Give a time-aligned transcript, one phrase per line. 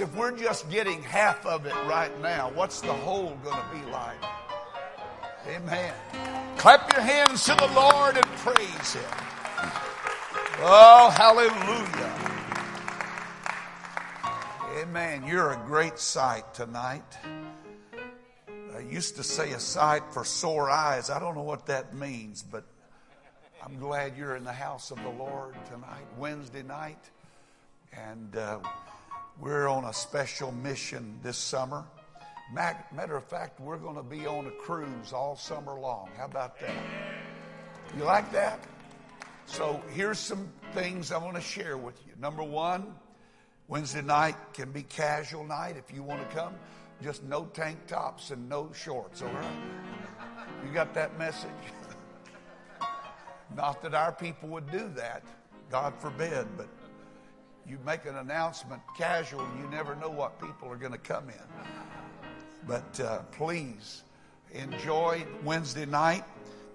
[0.00, 3.90] if we're just getting half of it right now, what's the whole going to be
[3.90, 4.16] like?
[5.48, 5.94] Amen.
[6.56, 9.04] Clap your hands to the Lord and praise Him.
[10.58, 12.16] Oh, hallelujah.
[14.82, 15.24] Amen.
[15.26, 17.18] You're a great sight tonight.
[18.74, 21.10] I used to say a sight for sore eyes.
[21.10, 22.64] I don't know what that means, but
[23.64, 27.10] I'm glad you're in the house of the Lord tonight, Wednesday night.
[27.92, 28.58] And uh,
[29.40, 31.84] we're on a special mission this summer.
[32.52, 36.08] Matter of fact, we're going to be on a cruise all summer long.
[36.16, 36.74] How about that?
[37.96, 38.60] You like that?
[39.46, 42.12] So here's some things I want to share with you.
[42.20, 42.94] Number one,
[43.68, 46.54] Wednesday night can be casual night if you want to come.
[47.02, 49.56] Just no tank tops and no shorts, all right?
[50.64, 51.50] You got that message?
[53.56, 55.22] Not that our people would do that,
[55.70, 56.68] God forbid, but
[57.68, 61.34] you make an announcement casual, you never know what people are going to come in.
[62.66, 64.02] But uh, please
[64.52, 66.24] enjoy Wednesday night.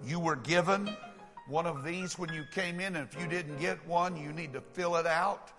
[0.06, 0.90] You were given
[1.48, 4.52] one of these when you came in, and if you didn't get one, you need
[4.52, 5.50] to fill it out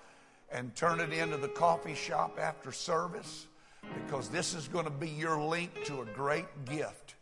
[0.51, 3.47] and turn it into the coffee shop after service
[3.95, 7.15] because this is going to be your link to a great gift.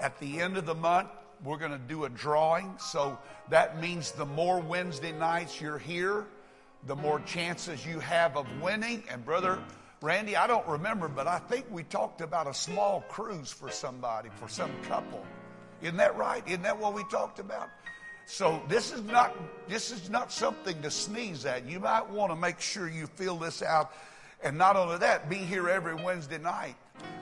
[0.00, 1.08] At the end of the month,
[1.44, 2.74] we're going to do a drawing.
[2.78, 3.18] So
[3.50, 6.26] that means the more Wednesday nights you're here,
[6.86, 9.02] the more chances you have of winning.
[9.10, 9.58] And brother
[10.02, 14.30] Randy, I don't remember, but I think we talked about a small cruise for somebody,
[14.36, 15.24] for some couple.
[15.82, 16.42] Isn't that right?
[16.46, 17.68] Isn't that what we talked about?
[18.26, 19.34] So this is not
[19.68, 21.68] this is not something to sneeze at.
[21.68, 23.92] You might want to make sure you fill this out
[24.42, 26.76] and not only that, be here every Wednesday night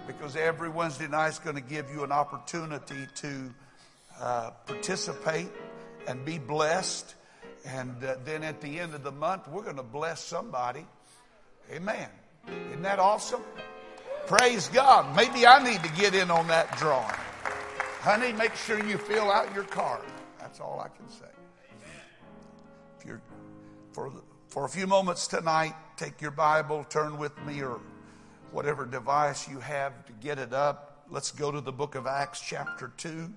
[0.07, 3.55] because every Wednesday night is going to give you an opportunity to
[4.21, 5.49] uh, participate
[6.07, 7.15] and be blessed.
[7.69, 10.87] And uh, then at the end of the month, we're going to bless somebody.
[11.71, 12.09] Amen.
[12.71, 13.43] Isn't that awesome?
[14.27, 15.15] Praise God.
[15.15, 17.15] Maybe I need to get in on that drawing.
[18.01, 20.05] Honey, make sure you fill out your card.
[20.41, 21.27] That's all I can say.
[22.99, 23.21] If you're
[23.93, 24.11] for
[24.49, 27.81] for a few moments tonight, take your Bible, turn with me, or
[28.51, 31.05] whatever device you have to get it up.
[31.11, 33.31] Let's go to the book of Acts, chapter 2.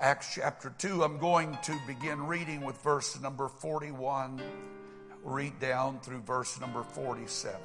[0.00, 4.40] Acts chapter 2, I'm going to begin reading with verse number 41,
[5.22, 7.60] read down through verse number 47.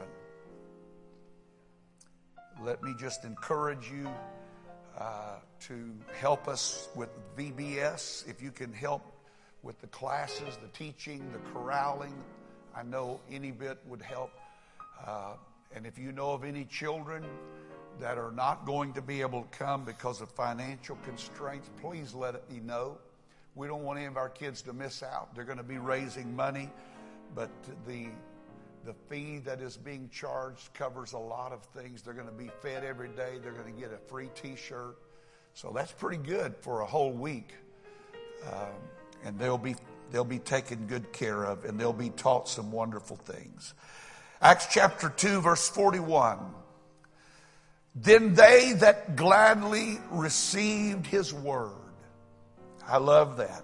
[2.61, 4.09] Let me just encourage you
[4.99, 7.07] uh, to help us with
[7.37, 8.27] VBS.
[8.27, 9.13] If you can help
[9.63, 12.21] with the classes, the teaching, the corralling.
[12.75, 14.33] I know any bit would help.
[15.07, 15.35] Uh,
[15.73, 17.23] and if you know of any children
[17.99, 22.49] that are not going to be able to come because of financial constraints, please let
[22.51, 22.97] me know.
[23.55, 25.33] We don't want any of our kids to miss out.
[25.33, 26.69] They're going to be raising money,
[27.33, 27.49] but
[27.87, 28.07] the
[28.85, 32.03] the fee that is being charged covers a lot of things.
[32.03, 33.39] They're going to be fed every day.
[33.41, 34.95] They're going to get a free T-shirt,
[35.55, 37.55] so that's pretty good for a whole week.
[38.45, 38.75] Um,
[39.23, 39.75] and they'll be,
[40.11, 43.73] they'll be taken good care of and they'll be taught some wonderful things.
[44.41, 46.37] Acts chapter 2, verse 41.
[47.95, 51.71] Then they that gladly received his word,
[52.85, 53.63] I love that,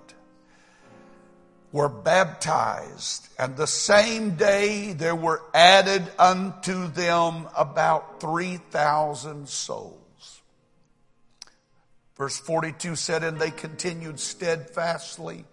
[1.74, 9.97] were baptized, and the same day there were added unto them about 3,000 souls.
[12.16, 15.44] Verse 42 said, And they continued steadfastly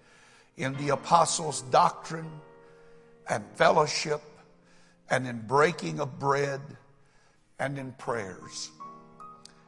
[0.56, 2.30] in the apostles' doctrine
[3.28, 4.22] and fellowship
[5.10, 6.60] and in breaking of bread
[7.58, 8.70] and in prayers.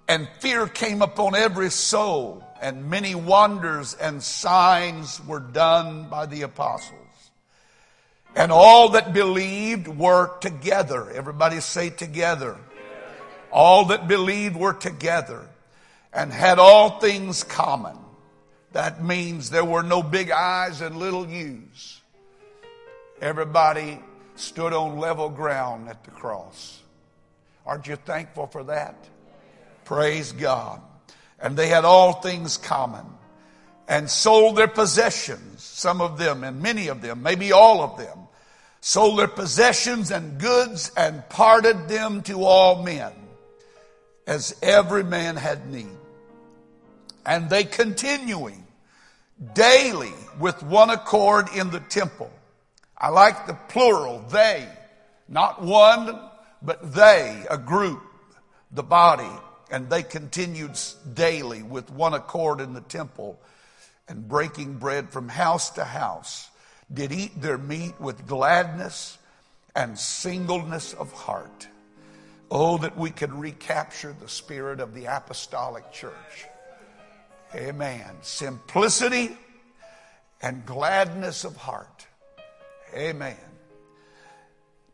[0.09, 6.43] And fear came upon every soul, and many wonders and signs were done by the
[6.43, 6.97] apostles.
[8.35, 11.11] And all that believed were together.
[11.11, 12.57] Everybody say together.
[13.53, 15.49] All that believed were together
[16.13, 17.97] and had all things common
[18.73, 22.01] that means there were no big I's and little U's.
[23.21, 23.99] Everybody
[24.37, 26.80] stood on level ground at the cross.
[27.71, 28.97] Aren't you thankful for that?
[29.85, 30.83] Praise God.
[31.39, 33.07] And they had all things common
[33.89, 38.19] and sold their possessions, some of them and many of them, maybe all of them,
[38.81, 43.13] sold their possessions and goods and parted them to all men
[44.27, 45.87] as every man had need
[47.25, 48.67] and they continuing
[49.55, 52.31] daily with one accord in the temple.
[52.99, 54.69] I like the plural, they,
[55.29, 56.30] not one,
[56.63, 58.03] but they, a group,
[58.71, 59.31] the body
[59.71, 60.77] And they continued
[61.15, 63.41] daily with one accord in the temple
[64.09, 66.51] and breaking bread from house to house,
[66.93, 69.17] did eat their meat with gladness
[69.77, 71.69] and singleness of heart.
[72.51, 76.47] Oh, that we could recapture the spirit of the apostolic church.
[77.55, 78.11] Amen.
[78.23, 79.37] Simplicity
[80.43, 82.09] and gladness of heart.
[82.93, 83.37] Amen.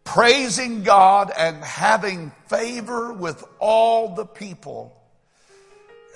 [0.07, 4.97] Praising God and having favor with all the people.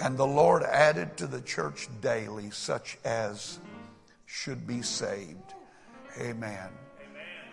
[0.01, 3.59] And the Lord added to the church daily such as
[4.25, 5.55] should be saved.
[6.19, 6.69] Amen.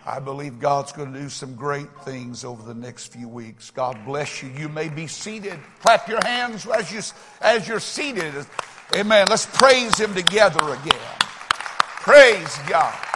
[0.06, 3.70] I believe God's going to do some great things over the next few weeks.
[3.70, 4.48] God bless you.
[4.56, 5.58] You may be seated.
[5.80, 7.00] Clap your hands as, you,
[7.42, 8.46] as you're seated.
[8.96, 9.26] Amen.
[9.28, 11.18] Let's praise Him together again.
[12.00, 13.07] Praise God.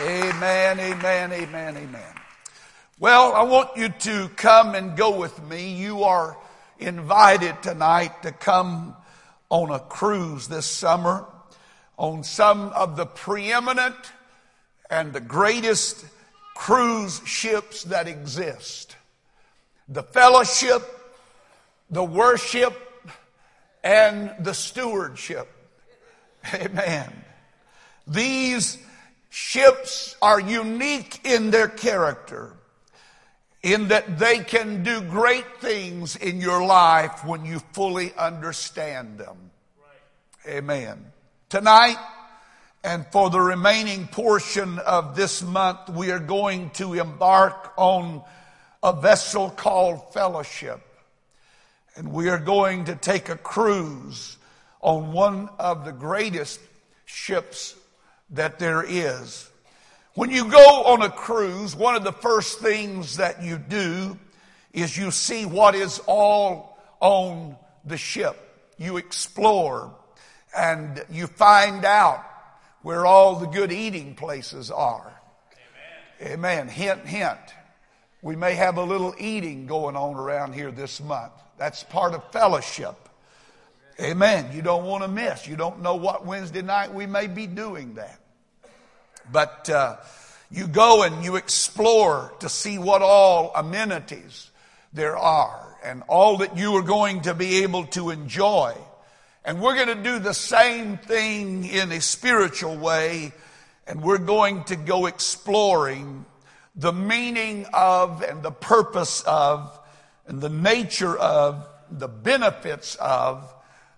[0.00, 2.14] Amen, amen, amen, amen.
[3.00, 5.74] Well, I want you to come and go with me.
[5.74, 6.36] You are
[6.78, 8.94] invited tonight to come
[9.50, 11.26] on a cruise this summer
[11.96, 13.96] on some of the preeminent
[14.88, 16.06] and the greatest
[16.54, 18.94] cruise ships that exist.
[19.88, 20.82] The fellowship,
[21.90, 22.72] the worship,
[23.82, 25.48] and the stewardship.
[26.54, 27.12] Amen.
[28.06, 28.78] These
[29.30, 32.54] ships are unique in their character
[33.62, 39.36] in that they can do great things in your life when you fully understand them.
[40.46, 41.04] Amen.
[41.48, 41.98] Tonight,
[42.84, 48.22] and for the remaining portion of this month, we are going to embark on
[48.82, 50.80] a vessel called fellowship.
[51.96, 54.36] And we are going to take a cruise
[54.80, 56.60] on one of the greatest
[57.04, 57.74] ships
[58.30, 59.50] that there is.
[60.14, 64.18] When you go on a cruise, one of the first things that you do
[64.72, 68.36] is you see what is all on the ship.
[68.78, 69.94] You explore
[70.56, 72.24] and you find out
[72.82, 75.12] where all the good eating places are.
[76.20, 76.32] Amen.
[76.32, 76.68] Amen.
[76.68, 77.38] Hint, hint.
[78.22, 81.32] We may have a little eating going on around here this month.
[81.58, 83.07] That's part of fellowship.
[84.00, 84.50] Amen.
[84.54, 85.48] You don't want to miss.
[85.48, 88.20] You don't know what Wednesday night we may be doing that.
[89.32, 89.96] But uh,
[90.50, 94.50] you go and you explore to see what all amenities
[94.92, 98.76] there are and all that you are going to be able to enjoy.
[99.44, 103.32] And we're going to do the same thing in a spiritual way,
[103.86, 106.24] and we're going to go exploring
[106.76, 109.76] the meaning of and the purpose of
[110.26, 113.54] and the nature of the benefits of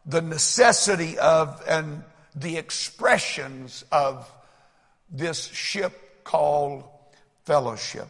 [0.06, 2.02] the necessity of and
[2.34, 4.30] the expressions of
[5.10, 6.84] this ship called
[7.44, 8.08] fellowship.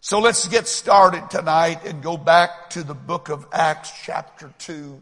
[0.00, 5.00] So let's get started tonight and go back to the book of Acts chapter 2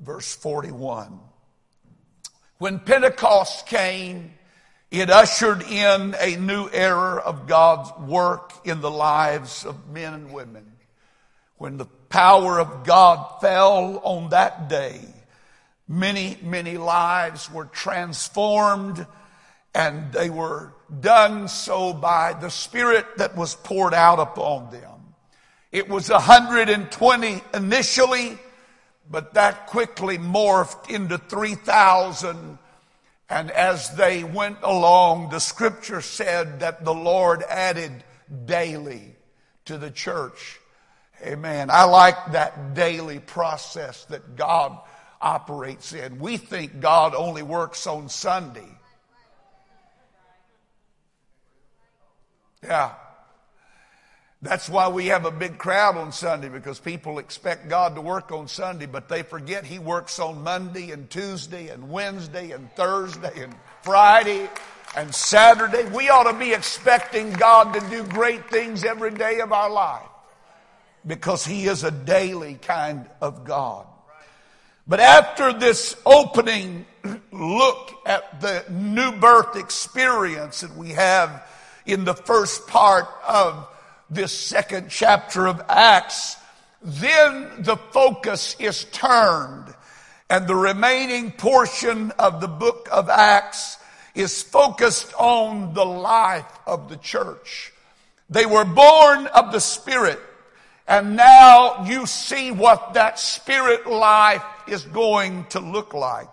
[0.00, 1.18] verse 41.
[2.58, 4.32] When Pentecost came,
[4.90, 10.32] it ushered in a new era of God's work in the lives of men and
[10.32, 10.72] women.
[11.56, 15.00] When the power of God fell on that day,
[15.88, 19.06] many, many lives were transformed
[19.74, 25.14] and they were done so by the Spirit that was poured out upon them.
[25.72, 28.38] It was 120 initially,
[29.10, 32.58] but that quickly morphed into 3,000.
[33.28, 38.04] And as they went along, the scripture said that the Lord added
[38.44, 39.16] daily
[39.64, 40.60] to the church.
[41.22, 41.70] Amen.
[41.70, 44.78] I like that daily process that God
[45.24, 46.18] operates in.
[46.18, 48.68] We think God only works on Sunday.
[52.62, 52.92] Yeah.
[54.42, 58.30] That's why we have a big crowd on Sunday because people expect God to work
[58.30, 63.42] on Sunday, but they forget He works on Monday and Tuesday and Wednesday and Thursday
[63.42, 64.50] and Friday
[64.94, 65.84] and Saturday.
[65.84, 70.02] We ought to be expecting God to do great things every day of our life
[71.06, 73.86] because He is a daily kind of God.
[74.86, 76.84] But after this opening
[77.32, 81.46] look at the new birth experience that we have
[81.86, 83.66] in the first part of
[84.10, 86.36] this second chapter of Acts,
[86.82, 89.74] then the focus is turned
[90.28, 93.78] and the remaining portion of the book of Acts
[94.14, 97.72] is focused on the life of the church.
[98.28, 100.20] They were born of the Spirit
[100.86, 106.28] and now you see what that Spirit life is going to look like.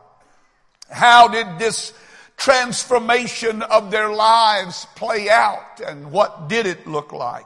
[0.89, 1.93] How did this
[2.37, 7.45] transformation of their lives play out and what did it look like?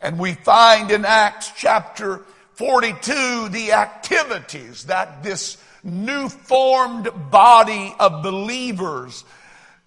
[0.00, 8.22] And we find in Acts chapter 42, the activities that this new formed body of
[8.22, 9.24] believers,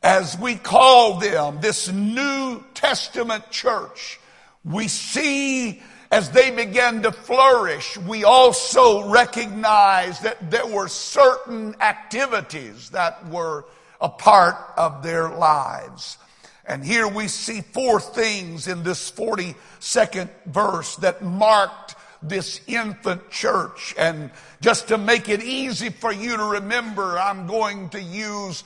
[0.04, 4.20] as we call them, this New Testament church,
[4.64, 5.82] we see
[6.12, 13.66] as they began to flourish, we also recognize that there were certain activities that were
[14.00, 16.18] a part of their lives.
[16.66, 23.94] And here we see four things in this 42nd verse that marked this infant church.
[23.98, 24.32] And
[24.62, 28.64] just to make it easy for you to remember, I'm going to use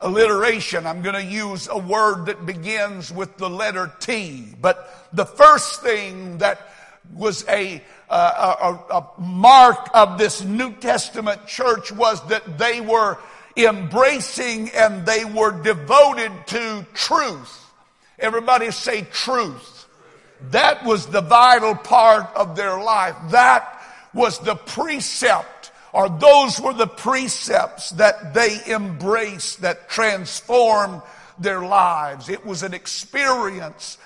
[0.00, 0.86] alliteration.
[0.86, 4.54] I'm going to use a word that begins with the letter T.
[4.60, 6.60] But the first thing that
[7.14, 13.18] was a, uh, a, a mark of this New Testament church was that they were
[13.56, 17.70] embracing and they were devoted to truth.
[18.18, 19.86] Everybody say truth.
[20.50, 23.16] That was the vital part of their life.
[23.30, 23.80] That
[24.14, 31.02] was the precept or those were the precepts that they embraced that transformed
[31.38, 32.28] their lives.
[32.28, 33.98] It was an experience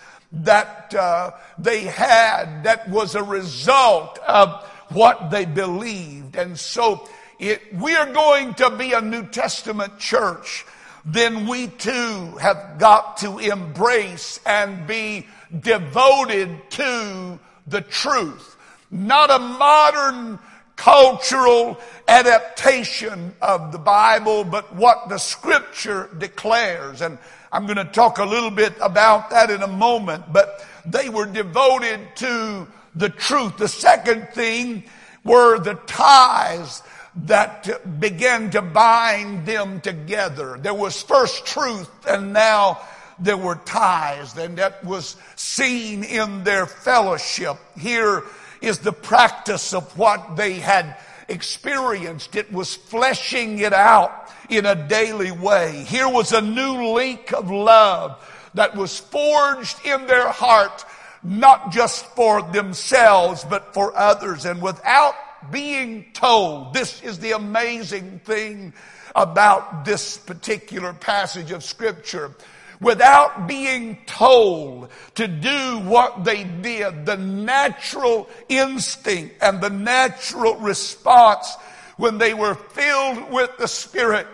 [0.45, 6.37] that uh, they had that was a result of what they believed.
[6.37, 10.65] And so if we are going to be a New Testament church,
[11.05, 15.27] then we too have got to embrace and be
[15.61, 18.57] devoted to the truth.
[18.91, 20.39] Not a modern
[20.77, 27.01] cultural adaptation of the Bible, but what the scripture declares.
[27.01, 27.19] And
[27.57, 31.25] I'm going to talk a little bit about that in a moment, but they were
[31.25, 33.57] devoted to the truth.
[33.57, 34.85] The second thing
[35.25, 36.83] were the ties
[37.25, 40.59] that began to bind them together.
[40.61, 42.83] There was first truth and now
[43.19, 47.57] there were ties and that was seen in their fellowship.
[47.79, 48.23] Here
[48.61, 50.99] is the practice of what they had
[51.29, 52.37] experienced.
[52.37, 55.85] It was fleshing it out in a daily way.
[55.87, 58.23] Here was a new link of love
[58.55, 60.85] that was forged in their heart,
[61.23, 64.45] not just for themselves, but for others.
[64.45, 65.15] And without
[65.51, 66.75] being told.
[66.75, 68.73] This is the amazing thing
[69.15, 72.35] about this particular passage of scripture.
[72.81, 81.57] Without being told to do what they did, the natural instinct and the natural response
[81.97, 84.27] when they were filled with the Spirit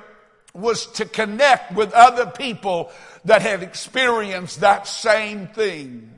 [0.54, 2.90] was to connect with other people
[3.24, 6.10] that had experienced that same thing.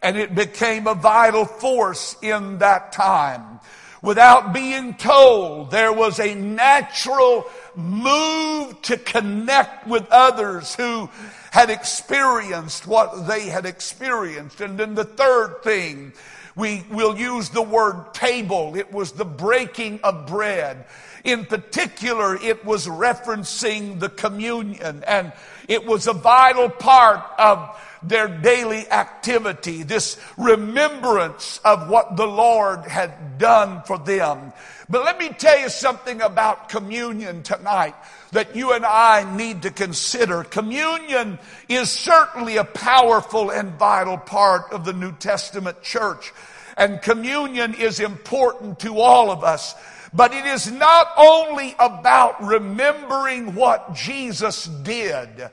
[0.00, 3.60] And it became a vital force in that time
[4.04, 5.70] without being told.
[5.70, 11.08] There was a natural move to connect with others who
[11.50, 14.60] had experienced what they had experienced.
[14.60, 16.12] And then the third thing,
[16.54, 18.76] we will use the word table.
[18.76, 20.84] It was the breaking of bread.
[21.24, 25.32] In particular, it was referencing the communion and
[25.66, 32.84] it was a vital part of their daily activity, this remembrance of what the Lord
[32.84, 34.52] had done for them.
[34.88, 37.94] But let me tell you something about communion tonight
[38.32, 40.44] that you and I need to consider.
[40.44, 46.32] Communion is certainly a powerful and vital part of the New Testament church.
[46.76, 49.74] And communion is important to all of us.
[50.12, 55.50] But it is not only about remembering what Jesus did,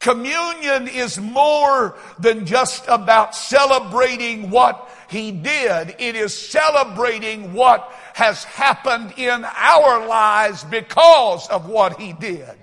[0.00, 5.96] Communion is more than just about celebrating what he did.
[5.98, 12.54] It is celebrating what has happened in our lives because of what he did.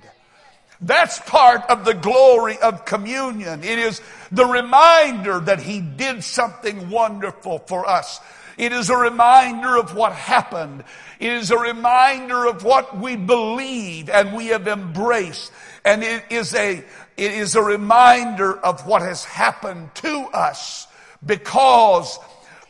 [0.80, 3.64] That's part of the glory of communion.
[3.64, 4.02] It is
[4.32, 8.20] the reminder that he did something wonderful for us.
[8.58, 10.84] It is a reminder of what happened.
[11.20, 15.52] It is a reminder of what we believe and we have embraced.
[15.84, 16.84] And it is a,
[17.18, 20.88] it is a reminder of what has happened to us
[21.26, 22.20] because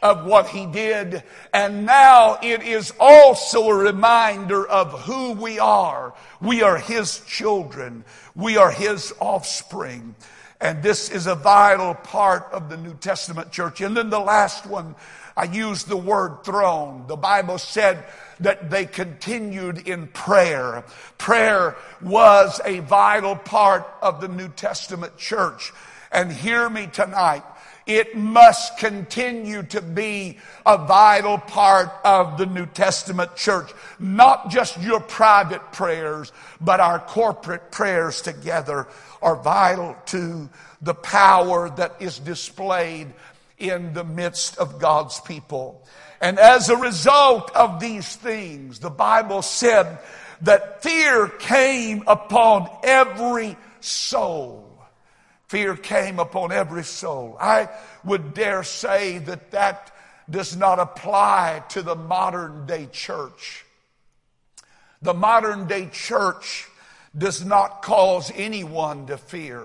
[0.02, 1.24] of what he did.
[1.54, 6.14] And now it is also a reminder of who we are.
[6.42, 8.06] We are his children.
[8.36, 10.16] We are his offspring.
[10.62, 13.82] And this is a vital part of the New Testament church.
[13.82, 14.96] And then the last one,
[15.36, 17.06] I used the word throne.
[17.08, 18.06] The Bible said
[18.40, 20.84] that they continued in prayer.
[21.18, 25.72] Prayer was a vital part of the New Testament church.
[26.12, 27.44] And hear me tonight.
[27.86, 33.72] It must continue to be a vital part of the New Testament church.
[34.00, 38.88] Not just your private prayers, but our corporate prayers together
[39.22, 40.50] are vital to
[40.82, 43.14] the power that is displayed
[43.60, 45.86] in the midst of God's people.
[46.22, 50.00] And as a result of these things, the Bible said
[50.42, 54.66] that fear came upon every soul.
[55.48, 57.38] Fear came upon every soul.
[57.40, 57.70] I
[58.04, 59.92] would dare say that that
[60.30, 63.66] does not apply to the modern day church.
[65.02, 66.68] The modern day church
[67.16, 69.64] does not cause anyone to fear.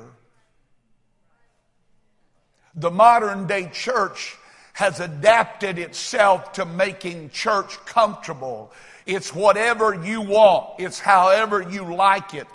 [2.74, 4.36] The modern day church
[4.72, 8.72] has adapted itself to making church comfortable.
[9.06, 10.80] It's whatever you want.
[10.80, 12.46] It's however you like it.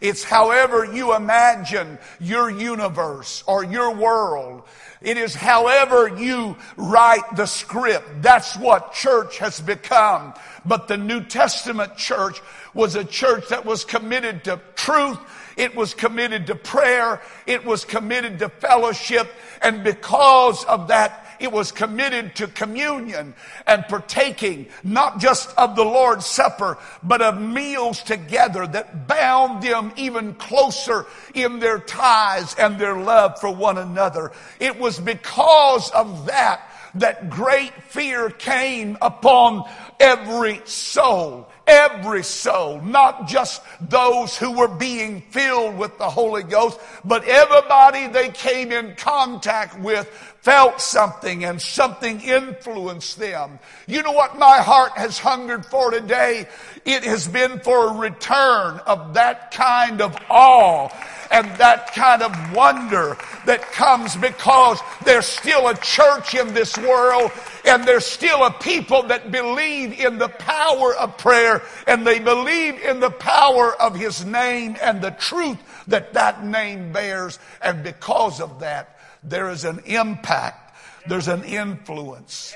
[0.00, 4.62] It's however you imagine your universe or your world.
[5.02, 8.22] It is however you write the script.
[8.22, 10.34] That's what church has become.
[10.64, 12.40] But the New Testament church
[12.74, 15.18] was a church that was committed to truth.
[15.56, 17.20] It was committed to prayer.
[17.46, 19.30] It was committed to fellowship.
[19.60, 23.34] And because of that, it was committed to communion
[23.66, 29.92] and partaking, not just of the Lord's Supper, but of meals together that bound them
[29.96, 34.32] even closer in their ties and their love for one another.
[34.58, 39.68] It was because of that that great fear came upon
[39.98, 41.48] every soul.
[41.70, 48.08] Every soul, not just those who were being filled with the Holy Ghost, but everybody
[48.08, 50.08] they came in contact with
[50.40, 53.60] felt something and something influenced them.
[53.86, 56.48] You know what my heart has hungered for today?
[56.84, 60.88] It has been for a return of that kind of awe
[61.30, 67.30] and that kind of wonder that comes because there's still a church in this world
[67.64, 72.80] and there's still a people that believe in the power of prayer and they believe
[72.80, 75.58] in the power of his name and the truth
[75.88, 82.54] that that name bears and because of that there is an impact, there's an influence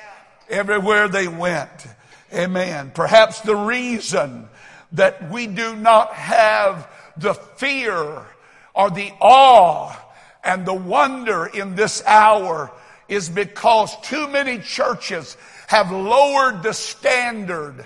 [0.48, 1.86] everywhere they went.
[2.32, 2.90] Amen.
[2.94, 4.48] Perhaps the reason
[4.92, 8.22] that we do not have the fear
[8.74, 9.96] or the awe
[10.42, 12.70] and the wonder in this hour
[13.08, 15.36] is because too many churches
[15.68, 17.84] have lowered the standard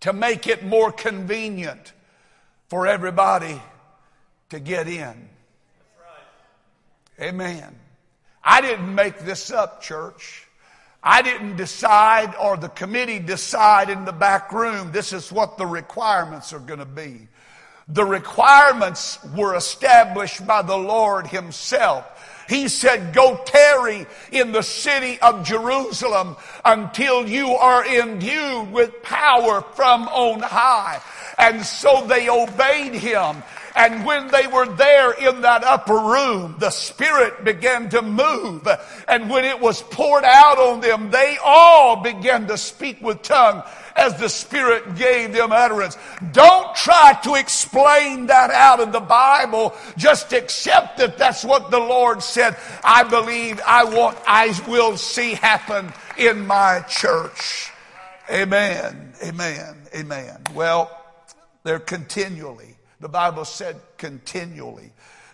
[0.00, 1.92] to make it more convenient
[2.68, 3.60] for everybody
[4.50, 5.28] to get in.
[7.20, 7.74] Amen.
[8.44, 10.46] I didn't make this up, church.
[11.02, 15.66] I didn't decide or the committee decide in the back room this is what the
[15.66, 17.28] requirements are going to be.
[17.88, 22.04] The requirements were established by the Lord Himself.
[22.48, 29.60] He said, go tarry in the city of Jerusalem until you are endued with power
[29.74, 31.00] from on high.
[31.36, 33.42] And so they obeyed him.
[33.76, 38.66] And when they were there in that upper room, the Spirit began to move.
[39.06, 43.62] And when it was poured out on them, they all began to speak with tongue
[43.98, 45.98] as the Spirit gave them utterance.
[46.32, 49.74] Don't try to explain that out of the Bible.
[49.96, 52.56] Just accept that that's what the Lord said.
[52.82, 57.72] I believe I want, I will see happen in my church.
[58.30, 59.12] Amen.
[59.22, 59.76] Amen.
[59.94, 60.42] Amen.
[60.54, 60.90] Well,
[61.64, 64.90] they're continually the Bible said continually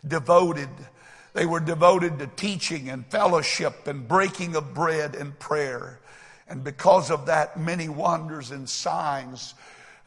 [0.07, 0.68] devoted.
[1.33, 6.00] They were devoted to teaching and fellowship and breaking of bread and prayer.
[6.48, 9.54] And because of that, many wonders and signs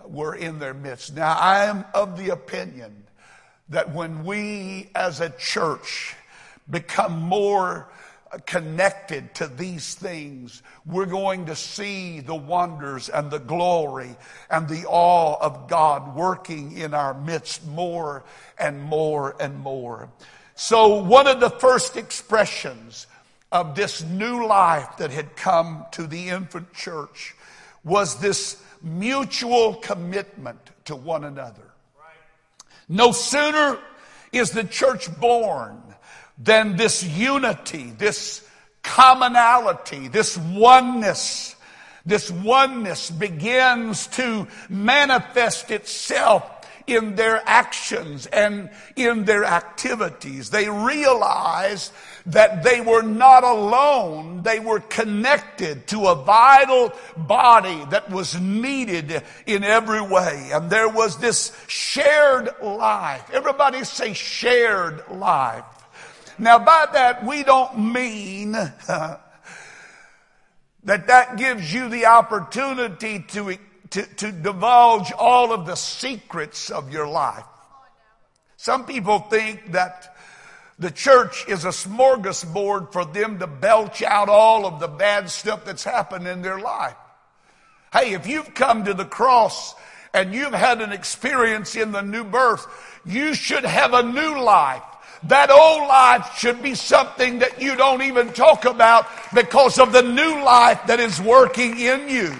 [0.06, 1.16] were in their midst.
[1.16, 3.04] Now, I am of the opinion
[3.70, 6.16] that when we as a church
[6.70, 7.90] become more
[8.46, 14.16] connected to these things, we're going to see the wonders and the glory
[14.50, 18.24] and the awe of God working in our midst more
[18.58, 20.10] and more and more.
[20.56, 23.08] So, one of the first expressions
[23.52, 27.36] of this new life that had come to the infant church
[27.84, 31.72] was this mutual commitment to one another.
[32.90, 33.80] No sooner
[34.32, 35.82] is the church born
[36.38, 38.48] then this unity, this
[38.84, 41.56] commonality, this oneness,
[42.06, 46.50] this oneness begins to manifest itself
[46.86, 50.52] in their actions and in their activities.
[50.52, 51.92] They realized
[52.28, 54.44] that they were not alone.
[54.44, 60.50] They were connected to a vital body that was needed in every way.
[60.54, 63.30] And there was this shared life.
[63.34, 65.64] Everybody say shared life.
[66.38, 68.52] Now, by that, we don't mean
[68.92, 69.22] that
[70.84, 73.58] that gives you the opportunity to,
[73.92, 77.46] to, to divulge all of the secrets of your life.
[78.58, 80.17] Some people think that
[80.80, 85.66] The church is a smorgasbord for them to belch out all of the bad stuff
[85.66, 86.96] that's happened in their life.
[87.92, 89.74] Hey, if you've come to the cross
[90.14, 92.68] and you've had an experience in the new birth,
[93.06, 94.84] you should have a new life.
[95.24, 100.04] That old life should be something that you don't even talk about because of the
[100.04, 102.36] new life that is working in you.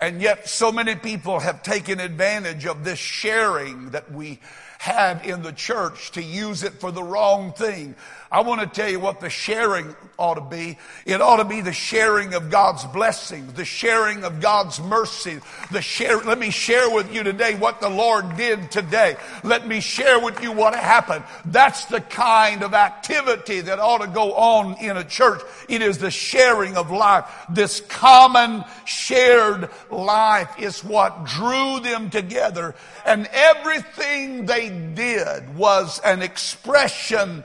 [0.00, 4.40] And yet, so many people have taken advantage of this sharing that we
[4.82, 7.94] have in the church to use it for the wrong thing.
[8.32, 10.78] I want to tell you what the sharing ought to be.
[11.04, 15.38] It ought to be the sharing of God's blessings, the sharing of God's mercy,
[15.70, 16.16] the share.
[16.16, 19.16] Let me share with you today what the Lord did today.
[19.44, 21.24] Let me share with you what happened.
[21.44, 25.42] That's the kind of activity that ought to go on in a church.
[25.68, 27.26] It is the sharing of life.
[27.50, 32.74] This common shared life is what drew them together.
[33.04, 37.44] And everything they did was an expression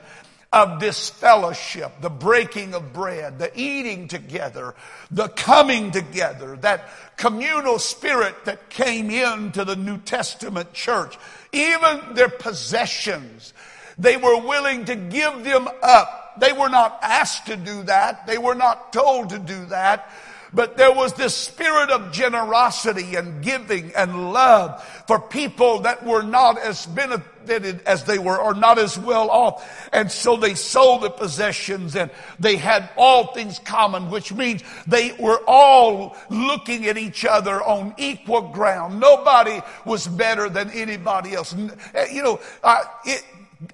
[0.52, 4.74] of this fellowship, the breaking of bread, the eating together,
[5.10, 11.18] the coming together, that communal spirit that came into the New Testament church,
[11.52, 13.52] even their possessions,
[13.98, 16.40] they were willing to give them up.
[16.40, 18.26] They were not asked to do that.
[18.26, 20.10] They were not told to do that.
[20.52, 26.22] But there was this spirit of generosity and giving and love for people that were
[26.22, 29.88] not as benefited as they were or not as well off.
[29.92, 35.12] And so they sold the possessions and they had all things common, which means they
[35.18, 39.00] were all looking at each other on equal ground.
[39.00, 41.54] Nobody was better than anybody else.
[41.94, 43.22] Eh, you know, uh, it,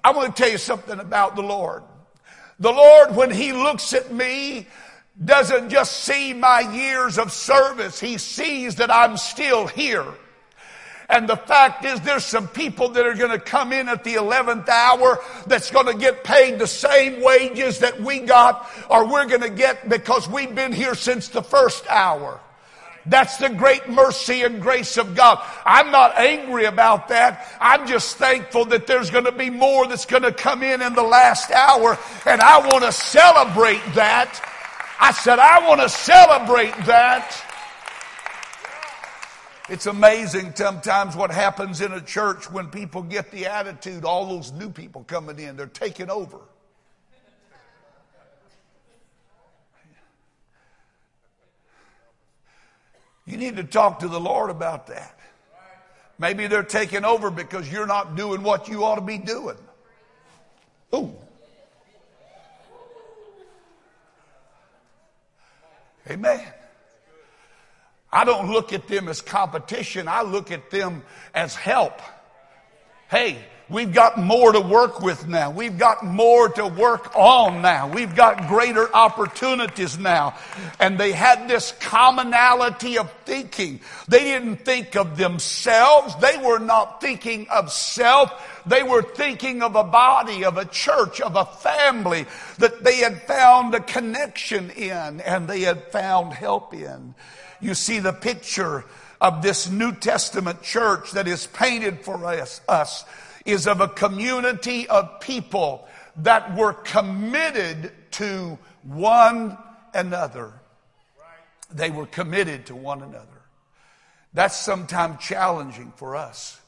[0.03, 1.83] I want to tell you something about the Lord.
[2.59, 4.67] The Lord, when He looks at me,
[5.23, 10.05] doesn't just see my years of service, he sees that I'm still here.
[11.07, 14.15] And the fact is, there's some people that are going to come in at the
[14.15, 19.27] 11th hour that's going to get paid the same wages that we got or we're
[19.27, 22.39] going to get because we've been here since the first hour.
[23.05, 25.39] That's the great mercy and grace of God.
[25.63, 27.55] I'm not angry about that.
[27.61, 30.95] I'm just thankful that there's going to be more that's going to come in in
[30.95, 31.99] the last hour.
[32.25, 34.41] And I want to celebrate that.
[34.99, 37.35] I said, I want to celebrate that.
[39.67, 44.51] It's amazing sometimes what happens in a church when people get the attitude, all those
[44.51, 46.39] new people coming in, they're taking over.
[53.25, 55.19] You need to talk to the Lord about that.
[56.19, 59.57] Maybe they're taking over because you're not doing what you ought to be doing.
[60.93, 61.15] Ooh.
[66.09, 66.41] Amen.
[68.11, 70.07] I don't look at them as competition.
[70.07, 71.99] I look at them as help.
[73.09, 75.51] Hey, we've got more to work with now.
[75.51, 77.87] We've got more to work on now.
[77.87, 80.35] We've got greater opportunities now.
[80.79, 83.81] And they had this commonality of thinking.
[84.07, 86.15] They didn't think of themselves.
[86.17, 88.31] They were not thinking of self.
[88.65, 92.25] They were thinking of a body, of a church, of a family
[92.59, 97.15] that they had found a connection in and they had found help in.
[97.61, 98.85] You see the picture
[99.21, 103.05] of this New Testament church that is painted for us, us
[103.45, 109.57] is of a community of people that were committed to one
[109.93, 110.53] another.
[111.71, 113.27] They were committed to one another.
[114.33, 116.59] That's sometimes challenging for us.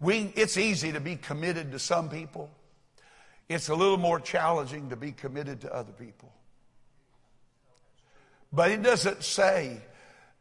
[0.00, 2.50] We, it's easy to be committed to some people.
[3.48, 6.32] It's a little more challenging to be committed to other people.
[8.52, 9.80] But it doesn't say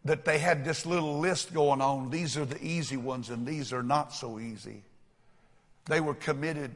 [0.06, 2.10] that they had this little list going on.
[2.10, 4.84] These are the easy ones and these are not so easy.
[5.86, 6.76] They were committed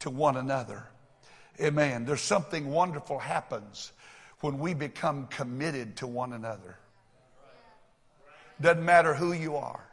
[0.00, 0.86] to one another.
[1.60, 2.04] Amen.
[2.04, 3.92] There's something wonderful happens
[4.40, 6.76] when we become committed to one another.
[8.60, 9.84] Doesn't matter who you are.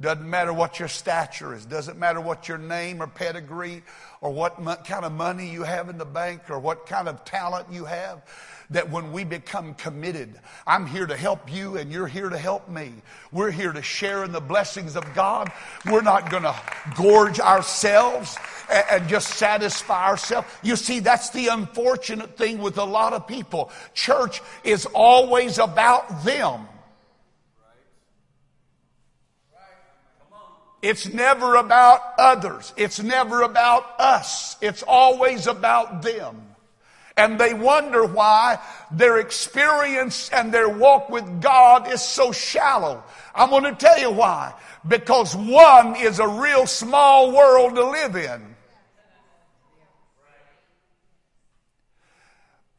[0.00, 1.64] Doesn't matter what your stature is.
[1.64, 3.82] Doesn't matter what your name or pedigree
[4.20, 7.24] or what mo- kind of money you have in the bank or what kind of
[7.24, 8.22] talent you have.
[8.70, 12.68] That when we become committed, I'm here to help you and you're here to help
[12.68, 12.92] me.
[13.30, 15.52] We're here to share in the blessings of God.
[15.86, 16.56] We're not going to
[16.96, 18.36] gorge ourselves
[18.68, 20.48] and, and just satisfy ourselves.
[20.62, 23.70] You see, that's the unfortunate thing with a lot of people.
[23.92, 26.66] Church is always about them.
[30.84, 32.74] It's never about others.
[32.76, 34.58] It's never about us.
[34.60, 36.42] It's always about them.
[37.16, 38.58] And they wonder why
[38.90, 43.02] their experience and their walk with God is so shallow.
[43.34, 44.52] I'm going to tell you why.
[44.86, 48.53] Because one is a real small world to live in.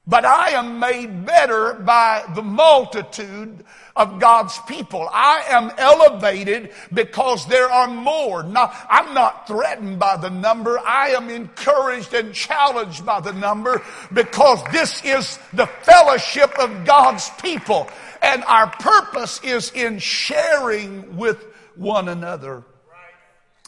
[0.07, 3.65] But I am made better by the multitude
[3.95, 5.09] of God's people.
[5.11, 8.43] I am elevated because there are more.
[8.43, 10.77] Not, I'm not threatened by the number.
[10.79, 13.81] I am encouraged and challenged by the number
[14.13, 17.87] because this is the fellowship of God's people.
[18.21, 21.43] And our purpose is in sharing with
[21.75, 22.63] one another.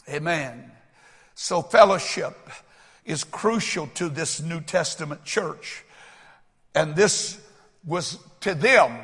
[0.08, 0.70] Amen.
[1.34, 2.36] So fellowship
[3.04, 5.84] is crucial to this New Testament church.
[6.74, 7.38] And this
[7.84, 8.98] was to them,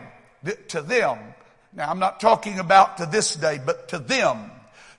[0.68, 1.18] to them.
[1.72, 4.50] Now I'm not talking about to this day, but to them.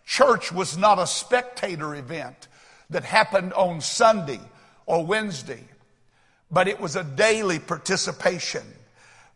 [0.05, 2.47] Church was not a spectator event
[2.89, 4.39] that happened on Sunday
[4.85, 5.63] or Wednesday,
[6.51, 8.63] but it was a daily participation.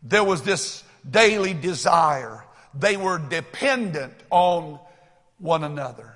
[0.03, 2.43] There was this daily desire.
[2.73, 4.79] They were dependent on
[5.39, 6.13] one another.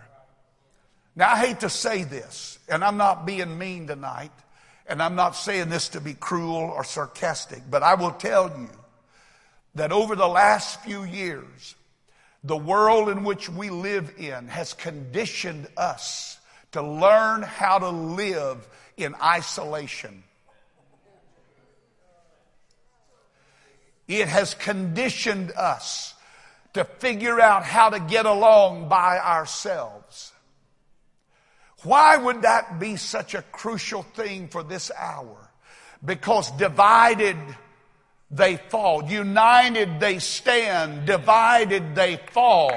[1.15, 4.31] Now I hate to say this, and I'm not being mean tonight,
[4.93, 8.69] and I'm not saying this to be cruel or sarcastic, but I will tell you
[9.73, 11.73] that over the last few years,
[12.43, 16.37] the world in which we live in has conditioned us
[16.73, 20.23] to learn how to live in isolation.
[24.07, 26.13] It has conditioned us
[26.75, 30.32] to figure out how to get along by ourselves.
[31.83, 35.49] Why would that be such a crucial thing for this hour?
[36.03, 37.37] Because divided
[38.31, 39.03] they fall.
[39.03, 41.05] United they stand.
[41.05, 42.73] Divided they fall.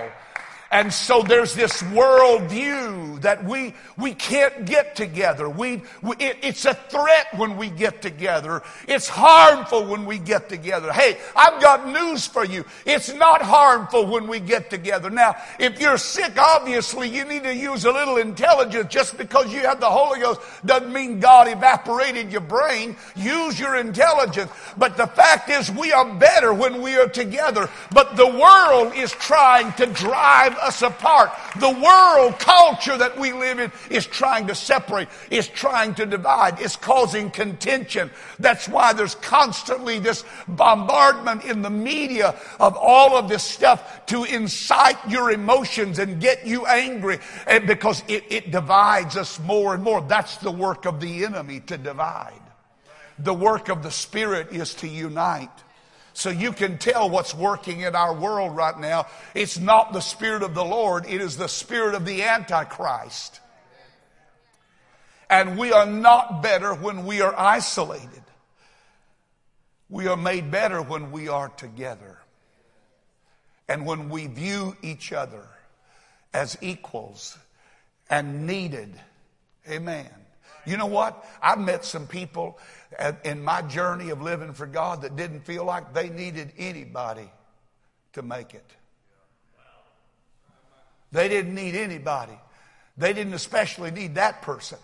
[0.71, 5.49] And so there's this worldview that we, we can't get together.
[5.49, 8.63] We, we it, it's a threat when we get together.
[8.89, 10.93] It's harmful when we get together.
[10.93, 12.65] Hey, I've got news for you.
[12.85, 15.09] It's not harmful when we get together.
[15.09, 18.93] Now, if you're sick, obviously you need to use a little intelligence.
[18.93, 22.97] Just because you have the Holy Ghost doesn't mean God evaporated your brain.
[23.15, 24.51] Use your intelligence.
[24.77, 27.71] But the fact is we are better when we are together.
[27.93, 31.31] But the world is trying to drive us apart.
[31.59, 36.61] The world culture that we live in is trying to separate, is trying to divide,
[36.61, 38.11] is causing contention.
[38.39, 44.25] That's why there's constantly this bombardment in the media of all of this stuff to
[44.25, 49.83] incite your emotions and get you angry and because it, it divides us more and
[49.83, 50.01] more.
[50.01, 52.41] That's the work of the enemy to divide.
[53.19, 55.51] The work of the Spirit is to unite.
[56.17, 59.07] So you can tell what's working in our world right now.
[59.35, 63.39] It's not the Spirit of the Lord, it is the Spirit of the Antichrist.
[65.29, 68.23] And we are not better when we are isolated.
[69.91, 72.17] We are made better when we are together.
[73.69, 75.47] And when we view each other
[76.33, 77.37] as equals
[78.09, 78.99] and needed.
[79.69, 80.09] Amen.
[80.65, 81.27] You know what?
[81.43, 82.59] I've met some people
[83.25, 87.31] in my journey of living for God that didn't feel like they needed anybody
[88.15, 88.65] to make it.
[91.13, 92.39] They didn't need anybody.
[92.97, 94.79] They didn't especially need that person.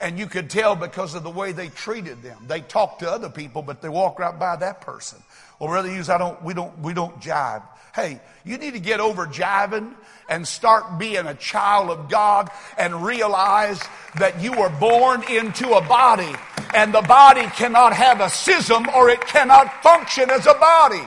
[0.00, 2.44] And you could tell because of the way they treated them.
[2.46, 5.22] They talked to other people, but they walk right by that person.
[5.58, 7.62] Or rather use, I don't, we don't, we don't jive.
[7.94, 9.94] Hey, you need to get over jiving
[10.28, 13.82] and start being a child of God and realize
[14.16, 16.34] that you were born into a body
[16.74, 21.02] and the body cannot have a schism or it cannot function as a body.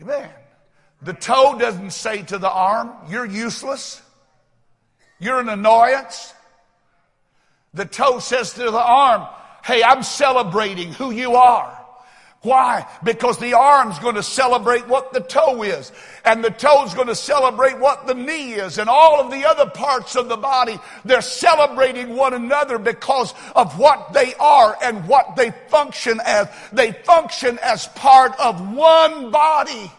[0.00, 0.28] Amen.
[1.02, 4.00] The toe doesn't say to the arm, You're useless.
[5.18, 6.32] You're an annoyance.
[7.74, 9.26] The toe says to the arm,
[9.64, 11.78] Hey, I'm celebrating who you are.
[12.42, 12.88] Why?
[13.04, 15.92] Because the arm's going to celebrate what the toe is,
[16.24, 19.70] and the toe's going to celebrate what the knee is, and all of the other
[19.70, 25.36] parts of the body, they're celebrating one another because of what they are and what
[25.36, 26.48] they function as.
[26.72, 29.92] They function as part of one body.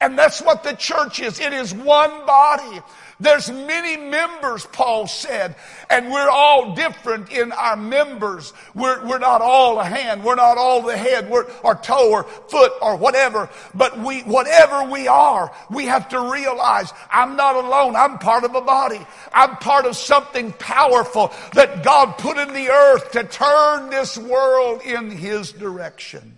[0.00, 1.40] And that's what the church is.
[1.40, 2.80] It is one body.
[3.20, 5.56] There's many members, Paul said,
[5.90, 8.52] and we're all different in our members.
[8.76, 10.22] We're, we're not all a hand.
[10.22, 13.50] We're not all the head we're, or toe or foot or whatever.
[13.74, 17.96] But we, whatever we are, we have to realize I'm not alone.
[17.96, 19.04] I'm part of a body.
[19.32, 24.82] I'm part of something powerful that God put in the earth to turn this world
[24.82, 26.36] in His direction.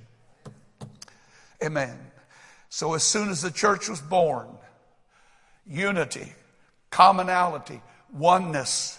[1.62, 2.09] Amen.
[2.70, 4.48] So as soon as the church was born,
[5.66, 6.32] unity,
[6.90, 8.98] commonality, oneness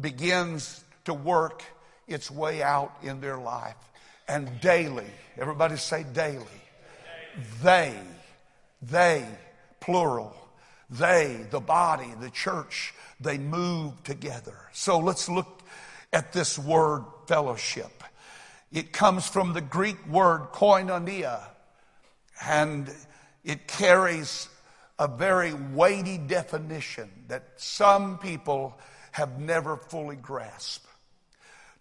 [0.00, 1.62] begins to work
[2.06, 3.76] its way out in their life.
[4.26, 6.46] And daily, everybody say daily,
[7.62, 7.94] they,
[8.80, 9.26] they,
[9.80, 10.34] plural,
[10.90, 14.56] They, the body, the church, they move together.
[14.72, 15.60] So let's look
[16.12, 18.02] at this word fellowship.
[18.72, 21.42] It comes from the Greek word koinonia,
[22.42, 22.90] and
[23.44, 24.48] it carries
[24.98, 28.78] a very weighty definition that some people
[29.12, 30.86] have never fully grasped.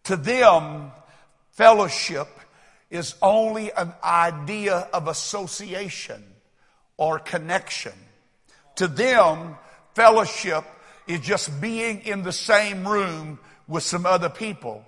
[0.05, 0.91] To them,
[1.51, 2.27] fellowship
[2.89, 6.23] is only an idea of association
[6.95, 7.93] or connection.
[8.75, 9.57] To them,
[9.95, 10.63] fellowship
[11.07, 14.85] is just being in the same room with some other people.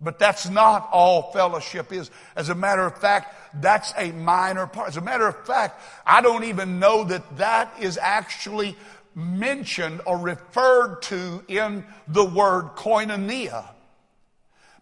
[0.00, 2.10] But that's not all fellowship is.
[2.34, 4.88] As a matter of fact, that's a minor part.
[4.88, 8.76] As a matter of fact, I don't even know that that is actually
[9.14, 13.66] mentioned or referred to in the word koinonia.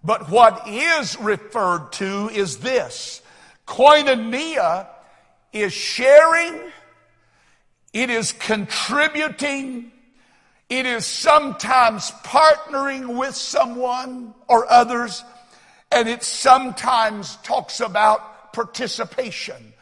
[0.05, 3.21] But what is referred to is this.
[3.67, 4.87] Koinonia
[5.53, 6.61] is sharing,
[7.93, 9.91] it is contributing,
[10.69, 15.25] it is sometimes partnering with someone or others,
[15.91, 19.73] and it sometimes talks about participation.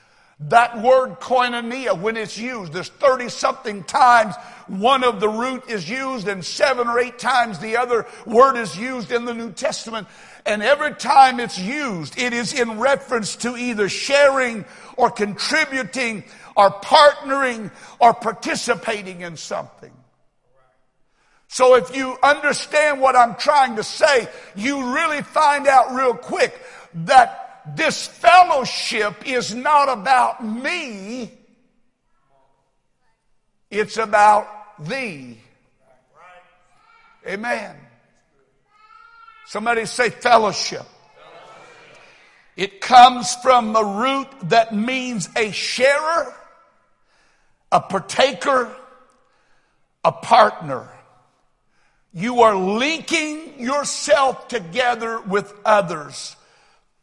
[0.41, 4.35] That word koinonia, when it's used, there's 30 something times
[4.67, 8.77] one of the root is used and seven or eight times the other word is
[8.77, 10.07] used in the New Testament.
[10.45, 14.67] And every time it's used, it is in reference to either sharing
[14.99, 16.23] or contributing
[16.55, 19.93] or partnering or participating in something.
[21.57, 26.53] So if you understand what I'm trying to say, you really find out real quick
[27.07, 31.33] that this fellowship is not about me,
[33.71, 34.47] it's about
[34.87, 35.39] thee.
[37.27, 37.75] Amen.
[39.47, 40.85] Somebody say fellowship.
[42.55, 46.35] It comes from the root that means a sharer,
[47.73, 48.77] a partaker,
[50.05, 50.91] a partner.
[52.19, 56.35] You are linking yourself together with others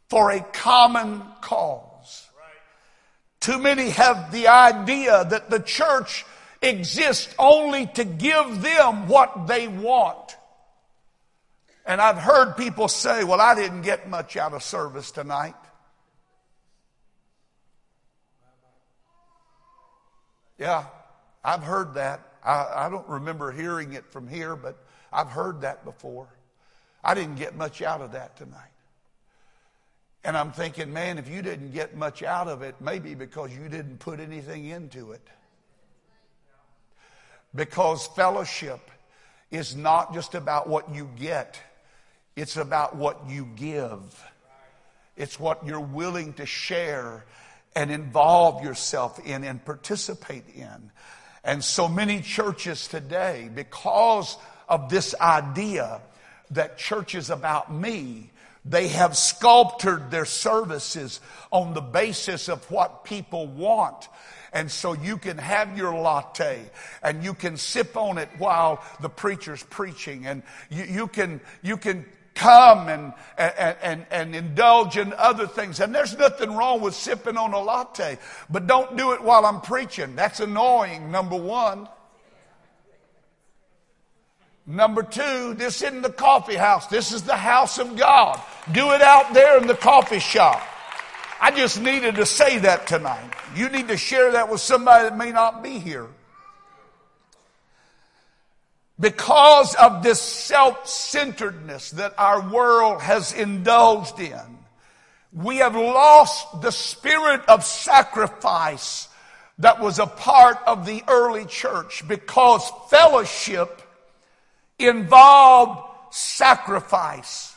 [0.09, 2.27] for a common cause.
[3.39, 6.25] Too many have the idea that the church
[6.63, 10.35] exists only to give them what they want.
[11.85, 15.53] And I've heard people say, well, I didn't get much out of service tonight.
[20.57, 20.85] Yeah,
[21.43, 22.19] I've heard that.
[22.43, 24.82] I, I, don't remember hearing it from here, but
[25.13, 26.27] I've heard that before.
[27.03, 28.69] I didn't get much out of that tonight.
[30.23, 33.67] And I'm thinking, man, if you didn't get much out of it, maybe because you
[33.67, 35.27] didn't put anything into it.
[37.53, 38.89] Because fellowship
[39.51, 41.59] is not just about what you get,
[42.35, 44.23] it's about what you give.
[45.15, 47.25] It's what you're willing to share
[47.75, 50.91] and involve yourself in and participate in.
[51.43, 56.01] And so many churches today, because of this idea
[56.51, 58.29] that church is about me,
[58.65, 61.19] they have sculpted their services
[61.51, 64.07] on the basis of what people want.
[64.53, 66.61] And so you can have your latte
[67.01, 71.75] and you can sip on it while the preacher's preaching and you, you can, you
[71.75, 75.79] can come and, and, and, and indulge in other things.
[75.79, 78.17] And there's nothing wrong with sipping on a latte,
[78.49, 80.15] but don't do it while I'm preaching.
[80.15, 81.87] That's annoying, number one.
[84.65, 86.87] Number two, this isn't the coffee house.
[86.87, 88.41] This is the house of God.
[88.71, 90.61] Do it out there in the coffee shop.
[91.41, 93.33] I just needed to say that tonight.
[93.55, 96.07] You need to share that with somebody that may not be here.
[98.97, 104.57] Because of this self-centeredness that our world has indulged in,
[105.33, 109.09] we have lost the spirit of sacrifice
[109.59, 113.81] that was a part of the early church because fellowship
[114.87, 115.81] involved
[116.11, 117.55] sacrifice.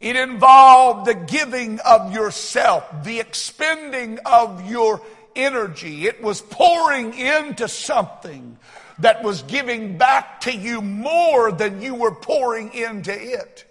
[0.00, 5.02] It involved the giving of yourself, the expending of your
[5.34, 6.06] energy.
[6.06, 8.58] It was pouring into something
[9.00, 13.64] that was giving back to you more than you were pouring into it.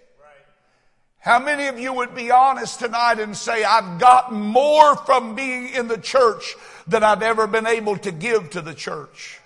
[1.18, 5.68] How many of you would be honest tonight and say, I've gotten more from being
[5.68, 6.54] in the church
[6.86, 9.38] than I've ever been able to give to the church?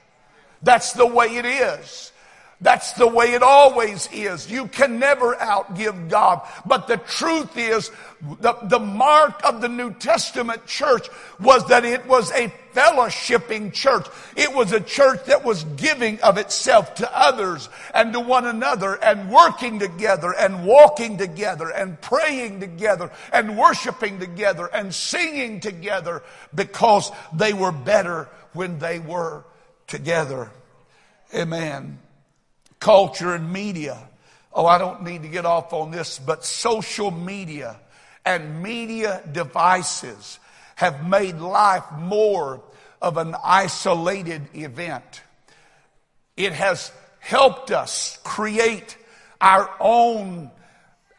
[0.63, 2.12] That's the way it is.
[2.63, 4.49] That's the way it always is.
[4.49, 6.47] You can never outgive God.
[6.65, 7.91] But the truth is,
[8.41, 11.09] the, the mark of the New Testament church
[11.41, 14.07] was that it was a fellowshipping church.
[14.37, 18.95] It was a church that was giving of itself to others and to one another
[18.95, 26.23] and working together and walking together and praying together and worshiping together and singing together
[26.55, 29.43] because they were better when they were
[29.89, 30.49] together.
[31.35, 31.99] Amen
[32.83, 33.97] culture and media.
[34.53, 37.77] Oh, I don't need to get off on this, but social media
[38.27, 40.41] and media devices
[40.75, 42.61] have made life more
[43.01, 45.23] of an isolated event.
[46.37, 48.99] It has helped us create
[49.41, 50.51] our own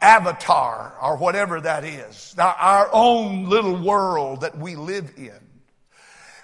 [0.02, 5.32] avatar or whatever that is, our own little world that we live in.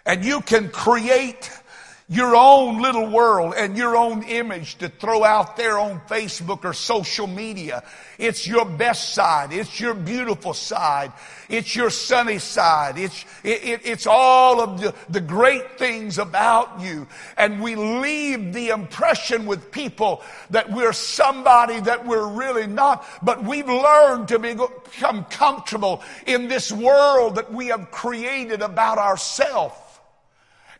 [0.07, 1.51] And you can create
[2.11, 6.73] your own little world and your own image to throw out there on Facebook or
[6.73, 7.85] social media.
[8.19, 9.53] It's your best side.
[9.53, 11.13] It's your beautiful side.
[11.49, 12.99] It's your sunny side.
[12.99, 17.07] It's, it, it, it's all of the, the great things about you.
[17.37, 23.07] And we leave the impression with people that we're somebody that we're really not.
[23.23, 29.77] But we've learned to become comfortable in this world that we have created about ourselves.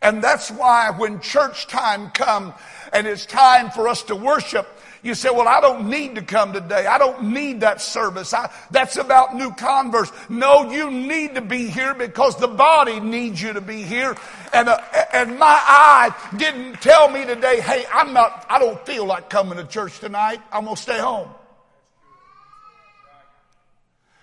[0.01, 2.53] And that's why when church time comes
[2.91, 4.67] and it's time for us to worship,
[5.03, 6.85] you say, well, I don't need to come today.
[6.85, 8.33] I don't need that service.
[8.33, 10.11] I, that's about new converts.
[10.29, 14.15] No, you need to be here because the body needs you to be here.
[14.53, 14.79] And, uh,
[15.11, 19.57] and my eye didn't tell me today, hey, I'm not, I don't feel like coming
[19.57, 20.39] to church tonight.
[20.51, 21.29] I'm going to stay home.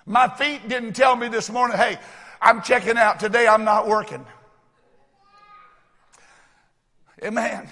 [0.07, 1.99] My feet didn't tell me this morning, hey,
[2.41, 3.49] I'm checking out today.
[3.49, 4.25] I'm not working.
[7.23, 7.69] Amen.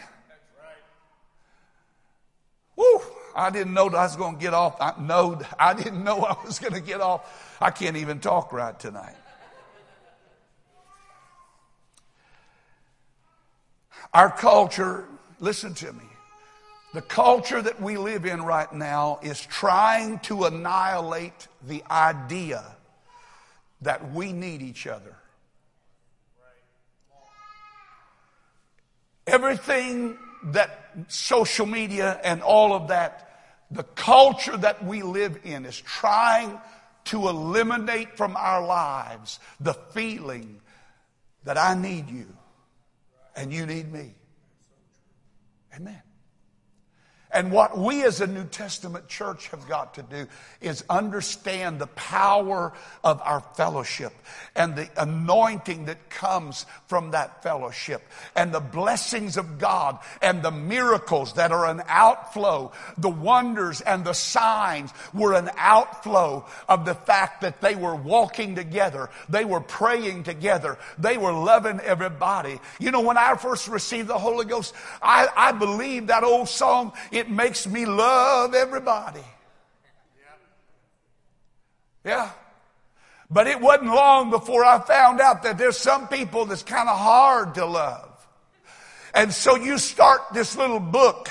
[2.74, 3.01] Woo!
[3.34, 4.76] I didn't know I was going to get off.
[4.80, 7.57] I know I didn't know I was going to get off.
[7.61, 9.14] I can't even talk right tonight.
[14.14, 15.05] Our culture,
[15.40, 16.05] listen to me.
[16.94, 22.64] The culture that we live in right now is trying to annihilate the idea
[23.82, 25.14] that we need each other.
[29.27, 33.29] Everything that social media and all of that,
[33.70, 36.59] the culture that we live in is trying
[37.07, 40.61] to eliminate from our lives the feeling
[41.45, 42.27] that I need you
[43.37, 44.14] and you need me.
[45.74, 46.03] Amen.
[47.37, 50.26] And what we as a New Testament church have got to do
[50.62, 52.72] is understand the power
[53.05, 54.14] of our fellowship
[54.55, 58.01] and the anointing that comes from that fellowship
[58.34, 62.72] and the blessings of God and the miracles that are an outflow.
[62.97, 68.55] The wonders and the signs were an outflow of the fact that they were walking
[68.55, 69.11] together.
[69.28, 70.78] They were praying together.
[70.99, 72.61] They were loving everybody.
[72.80, 76.95] You know, when I first received the Holy Ghost, I, I believe that old song,
[77.12, 79.24] it it makes me love everybody.
[82.05, 82.31] Yeah.
[83.29, 86.97] But it wasn't long before I found out that there's some people that's kind of
[86.97, 88.12] hard to love.
[89.12, 91.29] And so you start this little book.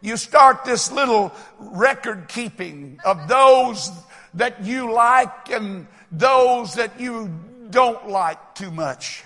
[0.00, 3.92] You start this little record keeping of those
[4.34, 7.30] that you like and those that you
[7.70, 9.22] don't like too much.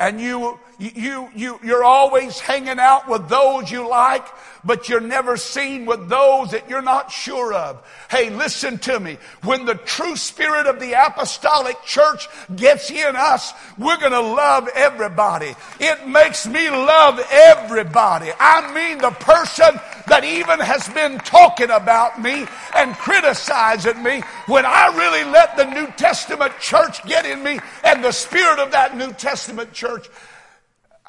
[0.00, 4.26] And you you, you, you're always hanging out with those you like,
[4.64, 7.82] but you're never seen with those that you're not sure of.
[8.10, 9.18] Hey, listen to me.
[9.42, 14.68] When the true spirit of the apostolic church gets in us, we're going to love
[14.74, 15.54] everybody.
[15.78, 18.30] It makes me love everybody.
[18.38, 24.64] I mean the person that even has been talking about me and criticizing me when
[24.66, 28.96] I really let the New Testament church get in me and the spirit of that
[28.96, 30.08] New Testament church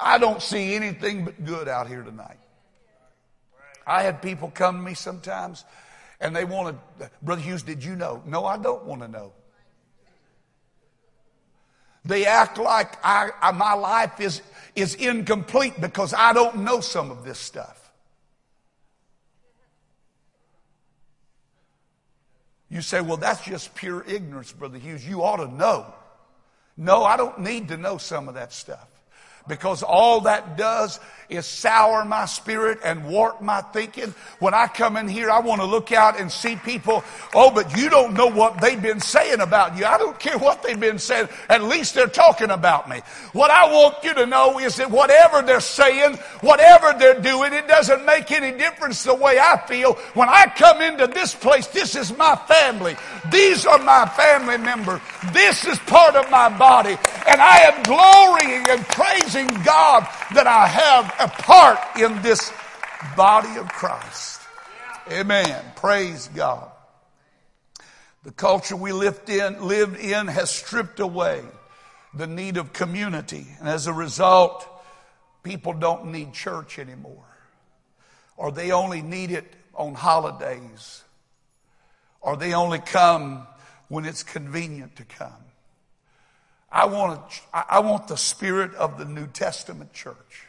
[0.02, 2.38] I don't see anything but good out here tonight.
[3.86, 5.64] I had people come to me sometimes
[6.20, 6.76] and they wanted,
[7.20, 8.22] Brother Hughes, did you know?
[8.26, 9.32] No, I don't want to know.
[12.04, 14.42] They act like I, I, my life is,
[14.74, 17.78] is incomplete because I don't know some of this stuff.
[22.68, 25.06] You say, well, that's just pure ignorance, Brother Hughes.
[25.06, 25.92] You ought to know.
[26.76, 28.88] No, I don't need to know some of that stuff.
[29.48, 34.14] Because all that does is sour my spirit and warp my thinking.
[34.38, 37.02] When I come in here, I want to look out and see people,
[37.34, 39.84] oh, but you don't know what they've been saying about you.
[39.84, 41.28] I don't care what they've been saying.
[41.48, 43.00] At least they're talking about me.
[43.32, 47.66] What I want you to know is that whatever they're saying, whatever they're doing, it
[47.66, 49.94] doesn't make any difference the way I feel.
[50.14, 52.96] When I come into this place, this is my family.
[53.30, 55.00] These are my family members.
[55.32, 56.96] This is part of my body.
[57.26, 62.52] And I am glorying and praising God that I have a part in this
[63.16, 64.40] body of Christ.
[65.10, 65.64] Amen.
[65.76, 66.70] Praise God.
[68.24, 71.42] The culture we lived in, lived in has stripped away
[72.14, 73.46] the need of community.
[73.58, 74.68] And as a result,
[75.42, 77.24] people don't need church anymore.
[78.36, 81.02] Or they only need it on holidays.
[82.20, 83.46] Or they only come
[83.88, 85.41] when it's convenient to come.
[86.72, 87.20] I want,
[87.52, 90.46] I want the spirit of the New Testament church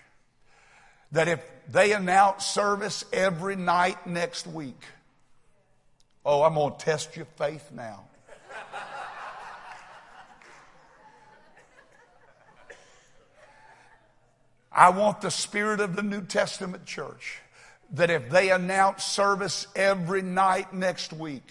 [1.12, 4.82] that if they announce service every night next week,
[6.26, 8.06] oh, I'm going to test your faith now.
[14.72, 17.40] I want the spirit of the New Testament church
[17.92, 21.48] that if they announce service every night next week,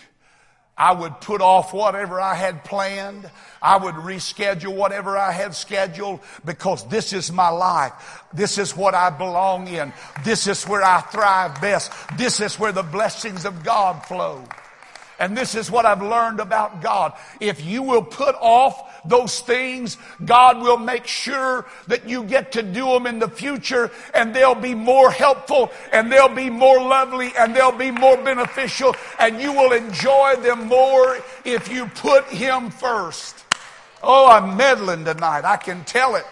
[0.83, 3.31] I would put off whatever I had planned.
[3.63, 7.93] I would reschedule whatever I had scheduled because this is my life.
[8.33, 9.93] This is what I belong in.
[10.25, 11.93] This is where I thrive best.
[12.19, 14.45] This is where the blessings of God flow.
[15.21, 17.13] And this is what I've learned about God.
[17.39, 22.63] If you will put off those things, God will make sure that you get to
[22.63, 27.33] do them in the future and they'll be more helpful and they'll be more lovely
[27.39, 32.71] and they'll be more beneficial and you will enjoy them more if you put Him
[32.71, 33.45] first.
[34.03, 35.45] Oh, I'm meddling tonight.
[35.45, 36.27] I can tell it.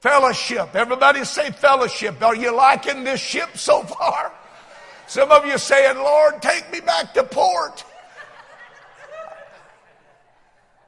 [0.00, 0.74] Fellowship.
[0.74, 2.20] Everybody say fellowship.
[2.22, 4.32] Are you liking this ship so far?
[5.06, 7.84] Some of you saying, Lord, take me back to port.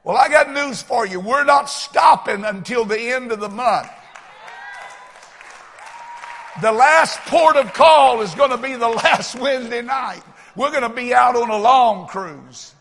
[0.05, 1.19] Well, I got news for you.
[1.19, 3.89] We're not stopping until the end of the month.
[6.61, 10.21] The last port of call is going to be the last Wednesday night.
[10.55, 12.75] We're going to be out on a long cruise.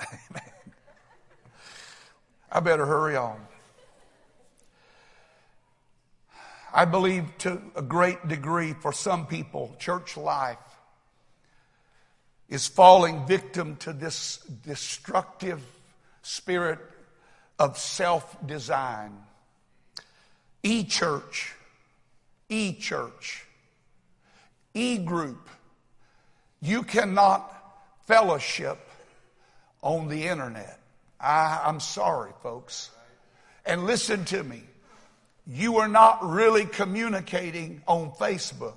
[2.50, 3.40] I better hurry on.
[6.74, 10.58] I believe to a great degree for some people, church life
[12.48, 15.62] is falling victim to this destructive
[16.22, 16.78] spirit
[17.58, 19.12] of self design.
[20.62, 21.54] E church,
[22.48, 23.44] e church,
[24.74, 25.48] e group.
[26.60, 27.54] You cannot
[28.06, 28.78] fellowship
[29.82, 30.80] on the internet.
[31.20, 32.90] I, I'm sorry, folks.
[33.64, 34.62] And listen to me
[35.50, 38.76] you are not really communicating on Facebook.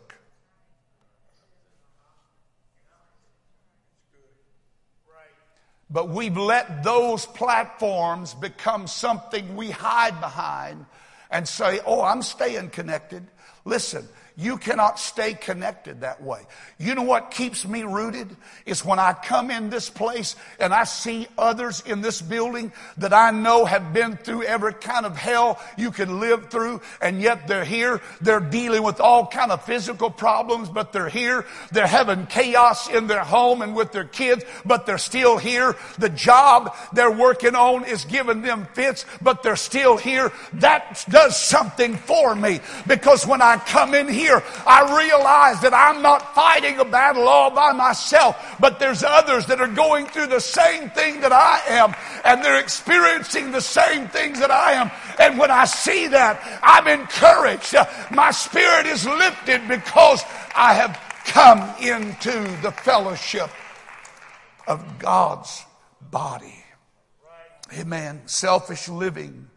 [5.91, 10.85] But we've let those platforms become something we hide behind
[11.29, 13.27] and say, oh, I'm staying connected.
[13.65, 16.39] Listen, you cannot stay connected that way.
[16.79, 18.35] You know what keeps me rooted?
[18.65, 23.13] Is when I come in this place and I see others in this building that
[23.13, 27.47] I know have been through every kind of hell you can live through, and yet
[27.47, 28.01] they're here.
[28.21, 31.45] They're dealing with all kind of physical problems, but they're here.
[31.71, 35.75] They're having chaos in their home and with their kids, but they're still here.
[35.99, 40.31] The job they're working on is giving them fits, but they're still here.
[40.53, 46.01] That does something for me because when I come in here, I realize that I'm
[46.01, 50.41] not fighting a battle all by myself, but there's others that are going through the
[50.41, 54.91] same thing that I am, and they're experiencing the same things that I am.
[55.17, 57.73] And when I see that, I'm encouraged.
[58.11, 60.23] My spirit is lifted because
[60.53, 63.49] I have come into the fellowship
[64.67, 65.65] of God's
[66.11, 66.65] body.
[67.79, 68.23] Amen.
[68.25, 69.47] Selfish living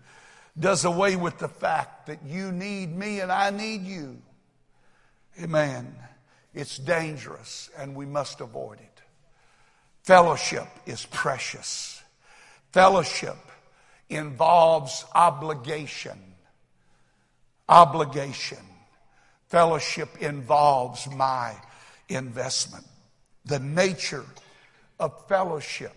[0.58, 4.20] does away with the fact that you need me and I need you.
[5.42, 5.94] Amen.
[6.52, 9.02] It's dangerous and we must avoid it.
[10.02, 12.02] Fellowship is precious.
[12.72, 13.36] Fellowship
[14.08, 16.18] involves obligation.
[17.68, 18.58] Obligation.
[19.48, 21.54] Fellowship involves my
[22.08, 22.86] investment.
[23.46, 24.24] The nature
[25.00, 25.96] of fellowship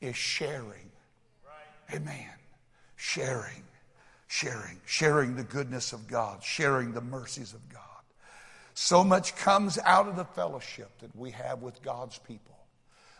[0.00, 0.90] is sharing.
[1.92, 2.30] Amen.
[2.96, 3.62] Sharing,
[4.36, 7.82] sharing, sharing the goodness of God, sharing the mercies of God.
[8.74, 12.54] So much comes out of the fellowship that we have with God's people.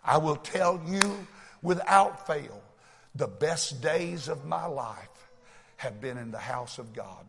[0.04, 1.26] I will tell you
[1.62, 2.62] without fail
[3.14, 5.30] The best days of my life
[5.78, 7.24] have been in the house of God.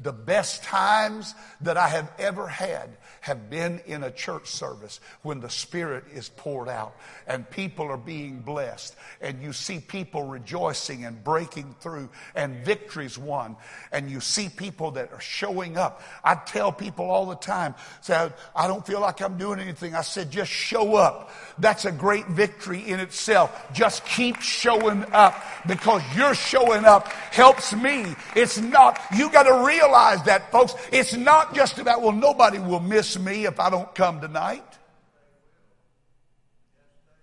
[0.00, 2.90] The best times that I have ever had
[3.20, 6.96] have been in a church service when the Spirit is poured out
[7.28, 13.16] and people are being blessed and you see people rejoicing and breaking through and victories
[13.16, 13.56] won
[13.92, 16.02] and you see people that are showing up.
[16.24, 19.94] I tell people all the time, say, I don't feel like I'm doing anything.
[19.94, 21.30] I said, just show up.
[21.58, 23.72] That's a great victory in itself.
[23.72, 28.16] Just keep showing up because your showing up helps me.
[28.34, 29.83] It's not, you got to realize
[30.24, 30.74] that, folks.
[30.92, 34.64] It's not just about, well, nobody will miss me if I don't come tonight.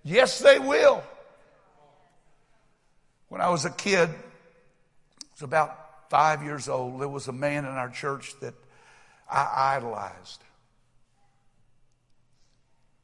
[0.04, 1.04] Yes, they will.
[3.30, 7.66] When I was a kid, I was about five years old, there was a man
[7.66, 8.54] in our church that
[9.30, 10.42] I idolized.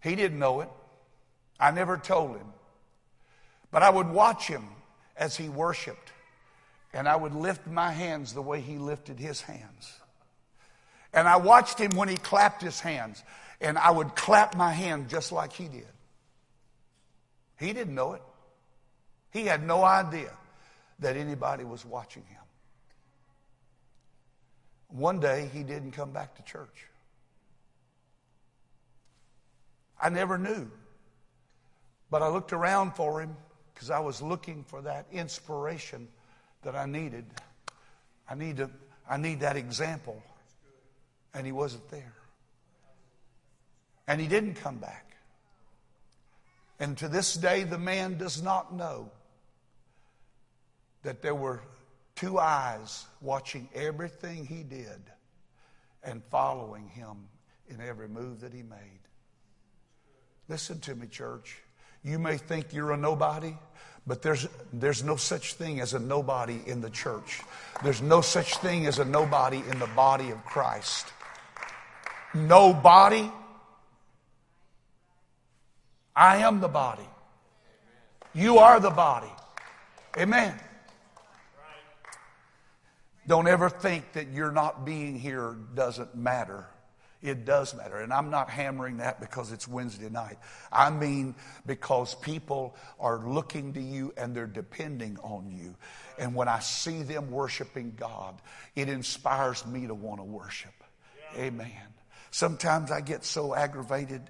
[0.01, 0.69] He didn't know it.
[1.59, 2.47] I never told him.
[3.71, 4.65] But I would watch him
[5.15, 6.11] as he worshiped,
[6.93, 9.99] and I would lift my hands the way he lifted his hands.
[11.13, 13.23] And I watched him when he clapped his hands,
[13.61, 15.87] and I would clap my hand just like he did.
[17.59, 18.21] He didn't know it.
[19.31, 20.31] He had no idea
[20.99, 22.41] that anybody was watching him.
[24.89, 26.85] One day, he didn't come back to church.
[30.01, 30.69] I never knew.
[32.09, 33.35] But I looked around for him
[33.73, 36.07] because I was looking for that inspiration
[36.63, 37.25] that I needed.
[38.29, 38.69] I need, to,
[39.09, 40.21] I need that example.
[41.33, 42.13] And he wasn't there.
[44.07, 45.15] And he didn't come back.
[46.79, 49.11] And to this day, the man does not know
[51.03, 51.61] that there were
[52.15, 55.01] two eyes watching everything he did
[56.03, 57.27] and following him
[57.69, 58.99] in every move that he made.
[60.47, 61.59] Listen to me, church.
[62.03, 63.55] You may think you're a nobody,
[64.05, 67.41] but there's, there's no such thing as a nobody in the church.
[67.83, 71.07] There's no such thing as a nobody in the body of Christ.
[72.33, 73.31] Nobody.
[76.15, 77.07] I am the body.
[78.33, 79.31] You are the body.
[80.17, 80.57] Amen.
[83.27, 86.65] Don't ever think that you're not being here doesn't matter.
[87.21, 87.97] It does matter.
[87.97, 90.37] And I'm not hammering that because it's Wednesday night.
[90.71, 95.75] I mean because people are looking to you and they're depending on you.
[96.19, 98.39] And when I see them worshiping God,
[98.75, 100.73] it inspires me to want to worship.
[101.35, 101.71] Amen.
[102.29, 104.21] Sometimes I get so aggravated.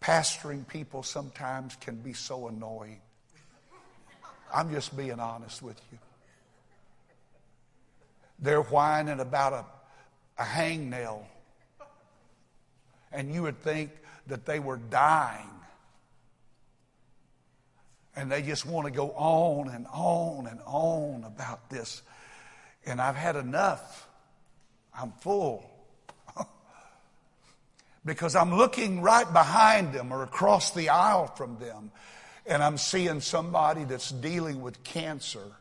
[0.00, 3.00] Pastoring people sometimes can be so annoying.
[4.52, 5.98] I'm just being honest with you.
[8.38, 11.24] They're whining about a, a hangnail
[13.12, 13.90] and you would think
[14.26, 15.48] that they were dying.
[18.14, 22.02] And they just want to go on and on and on about this.
[22.84, 24.08] And I've had enough.
[24.94, 25.64] I'm full.
[28.04, 31.90] because I'm looking right behind them or across the aisle from them,
[32.44, 35.52] and I'm seeing somebody that's dealing with cancer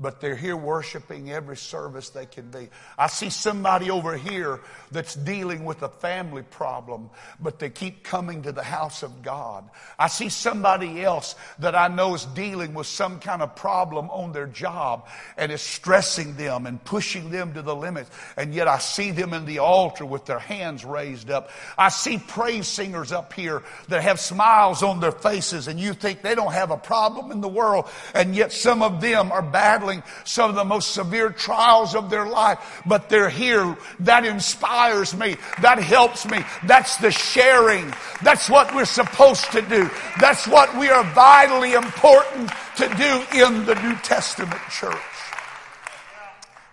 [0.00, 2.68] but they're here worshiping every service they can be.
[2.96, 4.60] I see somebody over here
[4.92, 9.68] that's dealing with a family problem, but they keep coming to the house of God.
[9.98, 14.30] I see somebody else that I know is dealing with some kind of problem on
[14.30, 18.06] their job and is stressing them and pushing them to the limit.
[18.36, 21.50] And yet I see them in the altar with their hands raised up.
[21.76, 26.22] I see praise singers up here that have smiles on their faces and you think
[26.22, 27.88] they don't have a problem in the world.
[28.14, 32.10] And yet some of them are battling battling some of the most severe trials of
[32.10, 33.76] their life, but they're here.
[34.00, 35.36] That inspires me.
[35.62, 36.44] That helps me.
[36.64, 37.92] That's the sharing.
[38.22, 39.90] That's what we're supposed to do.
[40.20, 44.96] That's what we are vitally important to do in the New Testament church.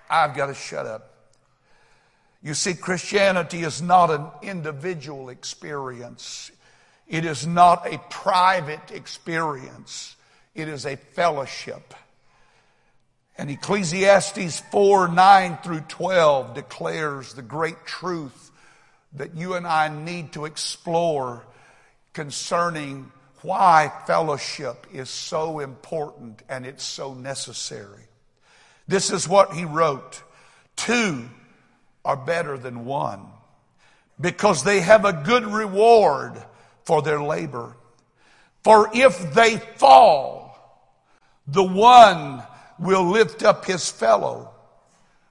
[0.10, 1.12] I've got to shut up.
[2.44, 6.52] You see, Christianity is not an individual experience.
[7.08, 10.16] It is not a private experience.
[10.54, 11.94] It is a fellowship.
[13.38, 18.52] And Ecclesiastes 4 9 through 12 declares the great truth
[19.14, 21.46] that you and I need to explore
[22.14, 23.12] concerning
[23.42, 28.04] why fellowship is so important and it's so necessary.
[28.88, 30.22] This is what he wrote
[30.76, 31.30] Two
[32.04, 33.26] are better than one
[34.20, 36.34] because they have a good reward
[36.84, 37.76] for their labor.
[38.64, 40.92] For if they fall,
[41.48, 42.44] the one
[42.80, 44.52] will lift up his fellow.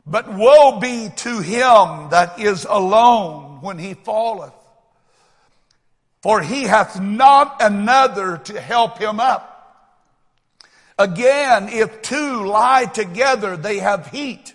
[0.06, 4.52] But woe be to him that is alone when he falleth.
[6.22, 9.50] For he hath not another to help him up.
[10.98, 14.54] Again, if two lie together, they have heat.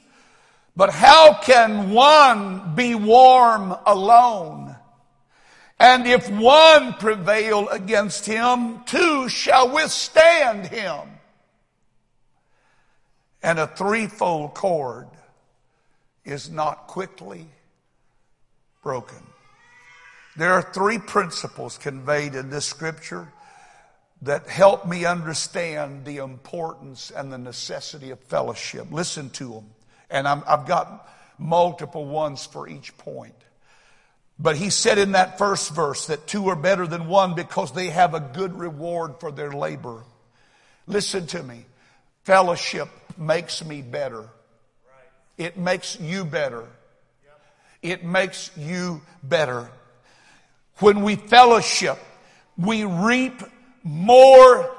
[0.76, 4.76] But how can one be warm alone?
[5.80, 11.19] And if one prevail against him, two shall withstand him.
[13.42, 15.08] And a threefold cord
[16.26, 17.48] is not quickly
[18.84, 19.18] broken.
[20.36, 23.28] There are three principles conveyed in this scripture
[24.22, 28.88] that help me understand the importance and the necessity of fellowship.
[28.92, 29.66] Listen to them.
[30.10, 33.36] And i have got multiple ones for each point.
[34.38, 37.90] But he said in that first verse that two are better than one because they
[37.90, 40.04] have a good reward for their labor.
[40.88, 41.66] Listen to me.
[42.24, 44.30] Fellowship makes me better.
[45.38, 46.66] It makes you better.
[47.82, 49.70] It makes you better.
[50.80, 51.98] When we fellowship,
[52.58, 53.42] we reap
[53.84, 54.70] more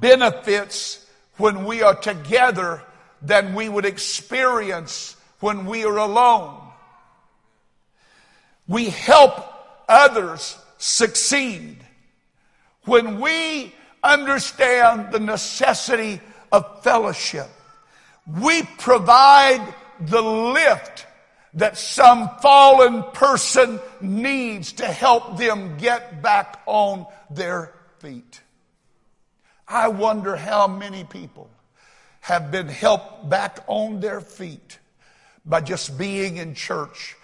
[0.00, 2.82] benefits when we are together
[3.22, 6.60] than we would experience when we are alone.
[8.66, 9.32] We help
[9.88, 11.78] others succeed
[12.84, 13.72] when we
[14.02, 16.20] understand the necessity
[16.52, 17.48] of fellowship.
[18.28, 21.06] We provide the lift
[21.54, 28.42] that some fallen person needs to help them get back on their feet.
[29.66, 31.50] I wonder how many people
[32.20, 34.78] have been helped back on their feet
[35.44, 37.16] by just being in church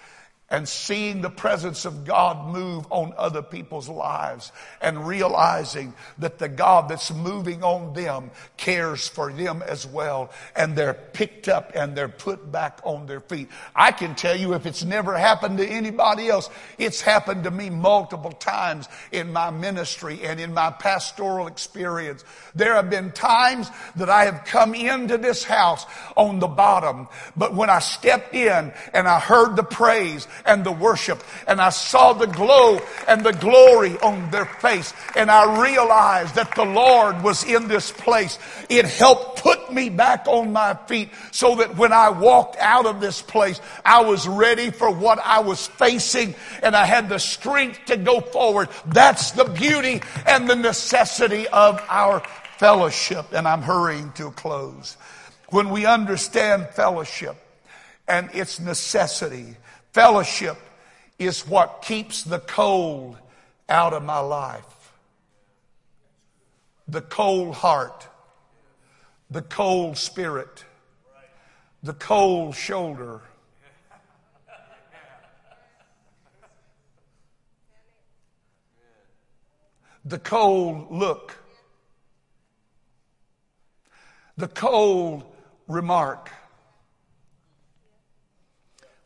[0.50, 6.48] and seeing the presence of God move on other people's lives and realizing that the
[6.48, 11.96] God that's moving on them cares for them as well and they're picked up and
[11.96, 13.48] they're put back on their feet.
[13.74, 17.70] I can tell you if it's never happened to anybody else, it's happened to me
[17.70, 22.22] multiple times in my ministry and in my pastoral experience.
[22.54, 25.86] There have been times that I have come into this house
[26.16, 30.72] on the bottom, but when I stepped in and I heard the praise and the
[30.72, 31.22] worship.
[31.46, 34.92] And I saw the glow and the glory on their face.
[35.16, 38.38] And I realized that the Lord was in this place.
[38.68, 43.00] It helped put me back on my feet so that when I walked out of
[43.00, 47.80] this place, I was ready for what I was facing and I had the strength
[47.86, 48.68] to go forward.
[48.86, 52.22] That's the beauty and the necessity of our
[52.58, 53.26] fellowship.
[53.32, 54.96] And I'm hurrying to a close.
[55.48, 57.36] When we understand fellowship
[58.08, 59.56] and its necessity,
[59.94, 60.56] Fellowship
[61.20, 63.16] is what keeps the cold
[63.68, 64.92] out of my life.
[66.88, 68.08] The cold heart,
[69.30, 70.64] the cold spirit,
[71.84, 73.20] the cold shoulder.
[80.04, 81.38] The cold look,
[84.36, 85.22] the cold
[85.68, 86.32] remark.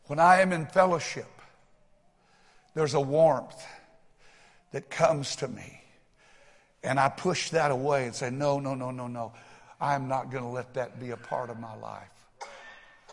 [0.09, 1.29] When I am in fellowship,
[2.73, 3.63] there's a warmth
[4.71, 5.83] that comes to me.
[6.81, 9.33] And I push that away and say, no, no, no, no, no.
[9.79, 12.09] I'm not going to let that be a part of my life.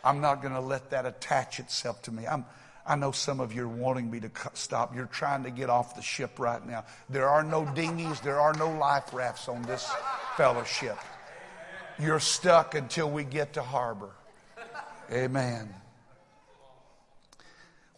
[0.03, 2.26] I'm not going to let that attach itself to me.
[2.26, 2.47] I'm,
[2.86, 4.97] I know some of you are wanting me to stop.
[4.97, 6.86] You're trying to get off the ship right now.
[7.11, 9.86] There are no dinghies, there are no life rafts on this
[10.38, 10.97] fellowship.
[11.99, 14.12] You're stuck until we get to harbor.
[15.12, 15.74] Amen.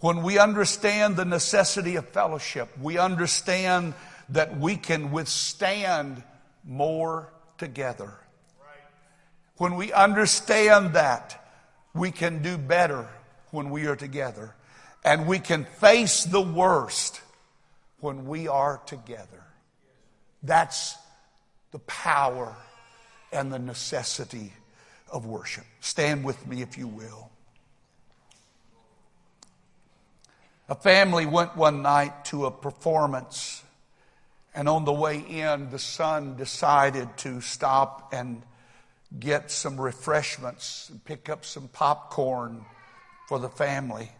[0.01, 3.95] When we understand the necessity of fellowship, we understand
[4.29, 6.23] that we can withstand
[6.65, 8.13] more together.
[9.57, 11.45] When we understand that,
[11.95, 13.09] we can do better
[13.51, 14.55] when we are together.
[15.05, 17.21] And we can face the worst
[18.01, 19.43] when we are together.
[20.43, 20.97] That's
[21.73, 22.55] the power
[23.33, 24.53] and the necessity
[25.11, 25.65] of worship.
[25.81, 27.31] Stand with me if you will.
[30.71, 33.63] A family went one night to a performance,
[34.55, 38.43] and on the way in, the son decided to stop and
[39.19, 42.67] get some refreshments and pick up some popcorn
[43.29, 44.11] for the family.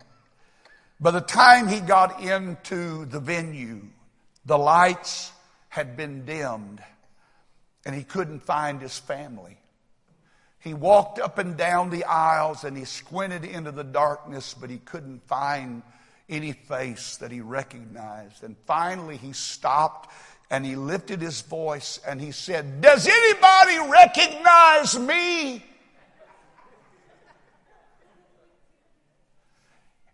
[0.99, 3.83] By the time he got into the venue,
[4.47, 5.31] the lights
[5.69, 6.83] had been dimmed
[7.85, 9.59] and he couldn't find his family.
[10.61, 14.79] He walked up and down the aisles and he squinted into the darkness, but he
[14.79, 15.83] couldn't find
[16.29, 18.43] any face that he recognized.
[18.43, 20.11] And finally, he stopped
[20.51, 25.65] and he lifted his voice and he said, Does anybody recognize me?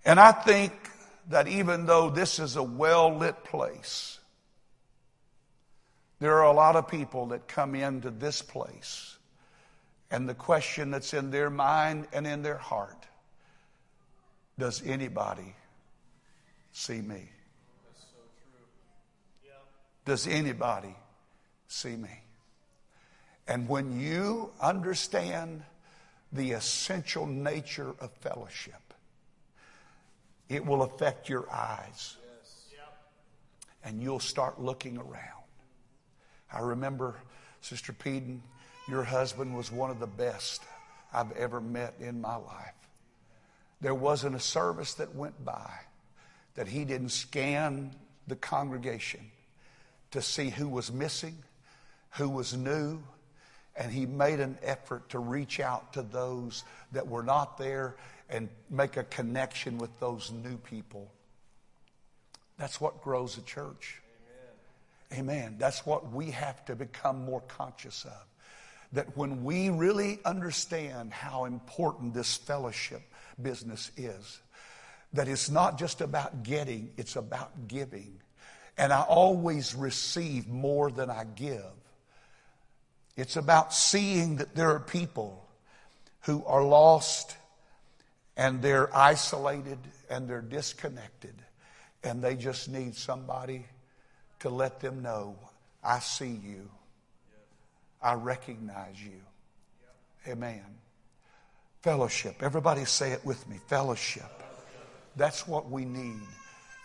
[0.04, 0.72] And I think
[1.30, 4.18] that even though this is a well lit place,
[6.20, 9.14] there are a lot of people that come into this place
[10.10, 13.06] And the question that's in their mind and in their heart
[14.58, 15.56] does anybody
[16.74, 17.28] see me?
[20.04, 20.94] Does anybody
[21.66, 22.10] see me?
[23.48, 25.62] And when you understand
[26.32, 28.74] the essential nature of fellowship,
[30.50, 32.16] it will affect your eyes.
[33.82, 35.44] And you'll start looking around.
[36.52, 37.16] I remember,
[37.60, 38.42] Sister Peden,
[38.88, 40.62] your husband was one of the best
[41.12, 42.74] I've ever met in my life.
[43.80, 45.70] There wasn't a service that went by
[46.54, 47.94] that he didn't scan
[48.26, 49.20] the congregation
[50.12, 51.36] to see who was missing,
[52.10, 53.02] who was new,
[53.76, 57.96] and he made an effort to reach out to those that were not there
[58.30, 61.10] and make a connection with those new people.
[62.56, 64.00] That's what grows a church.
[65.10, 65.28] Amen.
[65.42, 65.56] Amen.
[65.58, 68.24] That's what we have to become more conscious of.
[68.92, 73.02] That when we really understand how important this fellowship
[73.42, 74.40] business is,
[75.14, 78.20] that it's not just about getting, it's about giving.
[78.76, 81.64] And I always receive more than I give.
[83.16, 85.48] It's about seeing that there are people
[86.22, 87.36] who are lost
[88.36, 89.78] and they're isolated
[90.10, 91.34] and they're disconnected
[92.02, 93.66] and they just need somebody
[94.40, 95.36] to let them know
[95.84, 96.70] I see you.
[98.02, 99.20] I recognize you.
[100.26, 100.64] Amen.
[101.82, 102.42] Fellowship.
[102.42, 103.58] Everybody say it with me.
[103.68, 104.43] Fellowship.
[105.16, 106.22] That's what we need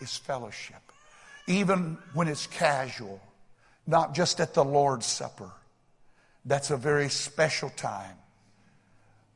[0.00, 0.80] is fellowship
[1.50, 3.20] even when it's casual,
[3.86, 5.50] not just at the Lord's Supper.
[6.44, 8.16] That's a very special time.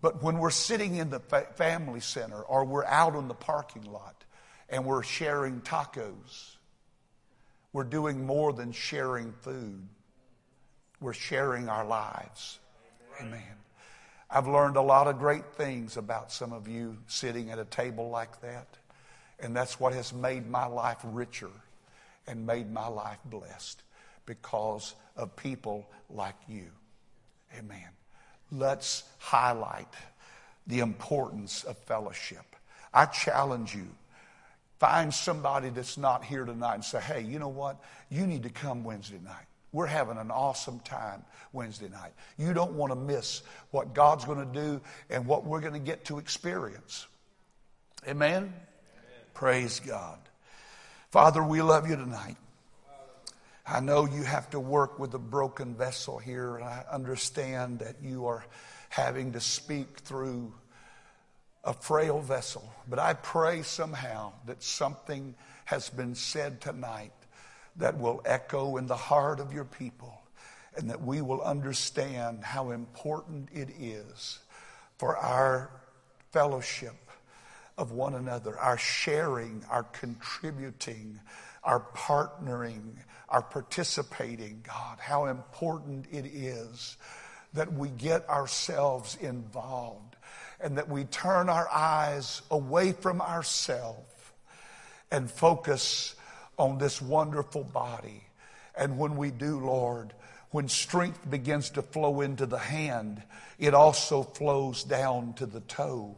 [0.01, 4.25] But when we're sitting in the family center or we're out in the parking lot
[4.69, 6.57] and we're sharing tacos,
[7.73, 9.83] we're doing more than sharing food.
[11.01, 12.61] We're sharing our lives.
[13.21, 13.43] Amen.
[14.31, 18.09] I've learned a lot of great things about some of you sitting at a table
[18.09, 18.69] like that.
[19.41, 21.51] And that's what has made my life richer
[22.27, 23.83] and made my life blessed
[24.27, 26.67] because of people like you.
[27.59, 27.89] Amen.
[28.51, 29.89] Let's highlight
[30.67, 32.45] the importance of fellowship.
[32.93, 33.89] I challenge you.
[34.79, 37.83] Find somebody that's not here tonight and say, hey, you know what?
[38.11, 39.47] You need to come Wednesday night.
[39.73, 42.13] We're having an awesome time Wednesday night.
[42.39, 44.81] You don't want to miss what God's going to do
[45.11, 47.07] and what we're going to get to experience.
[48.07, 48.53] Amen?
[49.35, 50.21] Praise God.
[51.11, 52.37] Father, we love you tonight.
[53.67, 57.97] I know you have to work with a broken vessel here, and I understand that
[58.01, 58.45] you are
[58.91, 60.55] having to speak through
[61.65, 62.73] a frail vessel.
[62.89, 67.13] But I pray somehow that something has been said tonight
[67.75, 70.23] that will echo in the heart of your people,
[70.77, 74.39] and that we will understand how important it is
[74.97, 75.71] for our
[76.31, 76.95] fellowship
[77.77, 81.21] of one another, our sharing, our contributing,
[81.63, 82.97] our partnering,
[83.29, 84.63] our participating.
[84.67, 86.97] God, how important it is
[87.55, 90.17] that we get ourselves involved
[90.61, 94.15] and that we turn our eyes away from ourselves
[95.11, 96.15] and focus
[96.59, 98.23] on this wonderful body.
[98.77, 100.13] And when we do, Lord,
[100.51, 103.23] when strength begins to flow into the hand,
[103.59, 106.17] it also flows down to the toe.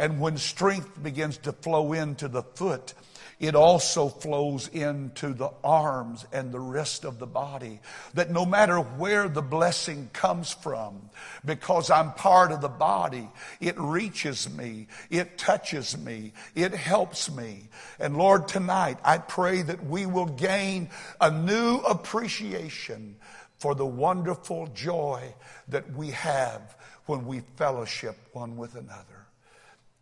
[0.00, 2.94] And when strength begins to flow into the foot,
[3.38, 7.80] it also flows into the arms and the rest of the body.
[8.14, 11.10] That no matter where the blessing comes from,
[11.44, 13.28] because I'm part of the body,
[13.60, 17.68] it reaches me, it touches me, it helps me.
[17.98, 20.88] And Lord, tonight I pray that we will gain
[21.20, 23.16] a new appreciation
[23.58, 25.34] for the wonderful joy
[25.68, 26.74] that we have
[27.04, 29.09] when we fellowship one with another.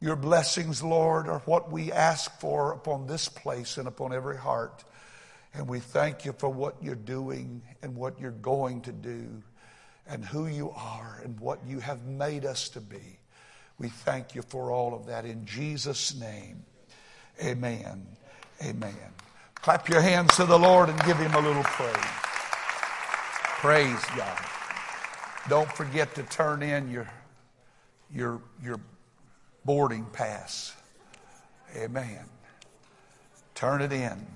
[0.01, 4.85] Your blessings, Lord, are what we ask for upon this place and upon every heart.
[5.55, 9.43] And we thank you for what you're doing and what you're going to do
[10.07, 13.19] and who you are and what you have made us to be.
[13.79, 16.65] We thank you for all of that in Jesus' name.
[17.43, 18.07] Amen.
[18.63, 18.95] Amen.
[19.57, 21.97] Clap your hands to the Lord and give him a little praise.
[23.61, 24.39] Praise God.
[25.49, 27.09] Don't forget to turn in your,
[28.13, 28.81] your, your
[29.65, 30.75] boarding pass.
[31.77, 32.25] Amen.
[33.55, 34.27] Turn it in.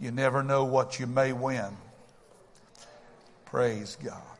[0.00, 1.76] You never know what you may win.
[3.44, 4.37] Praise God.